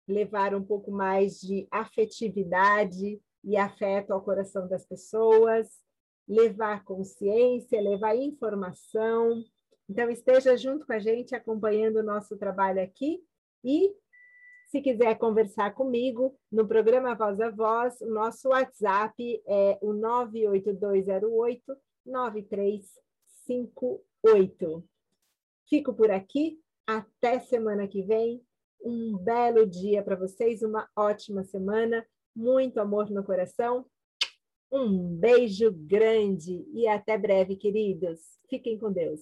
levar 0.06 0.54
um 0.54 0.62
pouco 0.62 0.90
mais 0.90 1.40
de 1.40 1.66
afetividade 1.70 3.20
e 3.44 3.56
afeto 3.56 4.12
ao 4.12 4.22
coração 4.22 4.68
das 4.68 4.86
pessoas, 4.86 5.68
levar 6.28 6.84
consciência, 6.84 7.80
levar 7.80 8.16
informação, 8.16 9.44
então, 9.88 10.10
esteja 10.10 10.56
junto 10.56 10.84
com 10.84 10.92
a 10.92 10.98
gente, 10.98 11.32
acompanhando 11.34 12.00
o 12.00 12.02
nosso 12.02 12.36
trabalho 12.36 12.82
aqui. 12.82 13.22
E, 13.62 13.94
se 14.68 14.82
quiser 14.82 15.16
conversar 15.16 15.74
comigo, 15.74 16.36
no 16.50 16.66
programa 16.66 17.14
Voz 17.14 17.40
a 17.40 17.50
Voz, 17.50 18.00
o 18.00 18.10
nosso 18.10 18.48
WhatsApp 18.48 19.40
é 19.46 19.78
o 19.80 19.92
98208-9358. 22.06 24.84
Fico 25.68 25.94
por 25.94 26.10
aqui. 26.10 26.60
Até 26.86 27.40
semana 27.40 27.88
que 27.88 28.02
vem. 28.02 28.42
Um 28.82 29.16
belo 29.18 29.66
dia 29.66 30.02
para 30.02 30.14
vocês, 30.14 30.62
uma 30.62 30.88
ótima 30.94 31.42
semana. 31.42 32.06
Muito 32.34 32.78
amor 32.78 33.10
no 33.10 33.24
coração. 33.24 33.86
Um 34.70 35.16
beijo 35.16 35.72
grande 35.72 36.64
e 36.72 36.86
até 36.86 37.16
breve, 37.18 37.56
queridos. 37.56 38.20
Fiquem 38.48 38.78
com 38.78 38.92
Deus. 38.92 39.20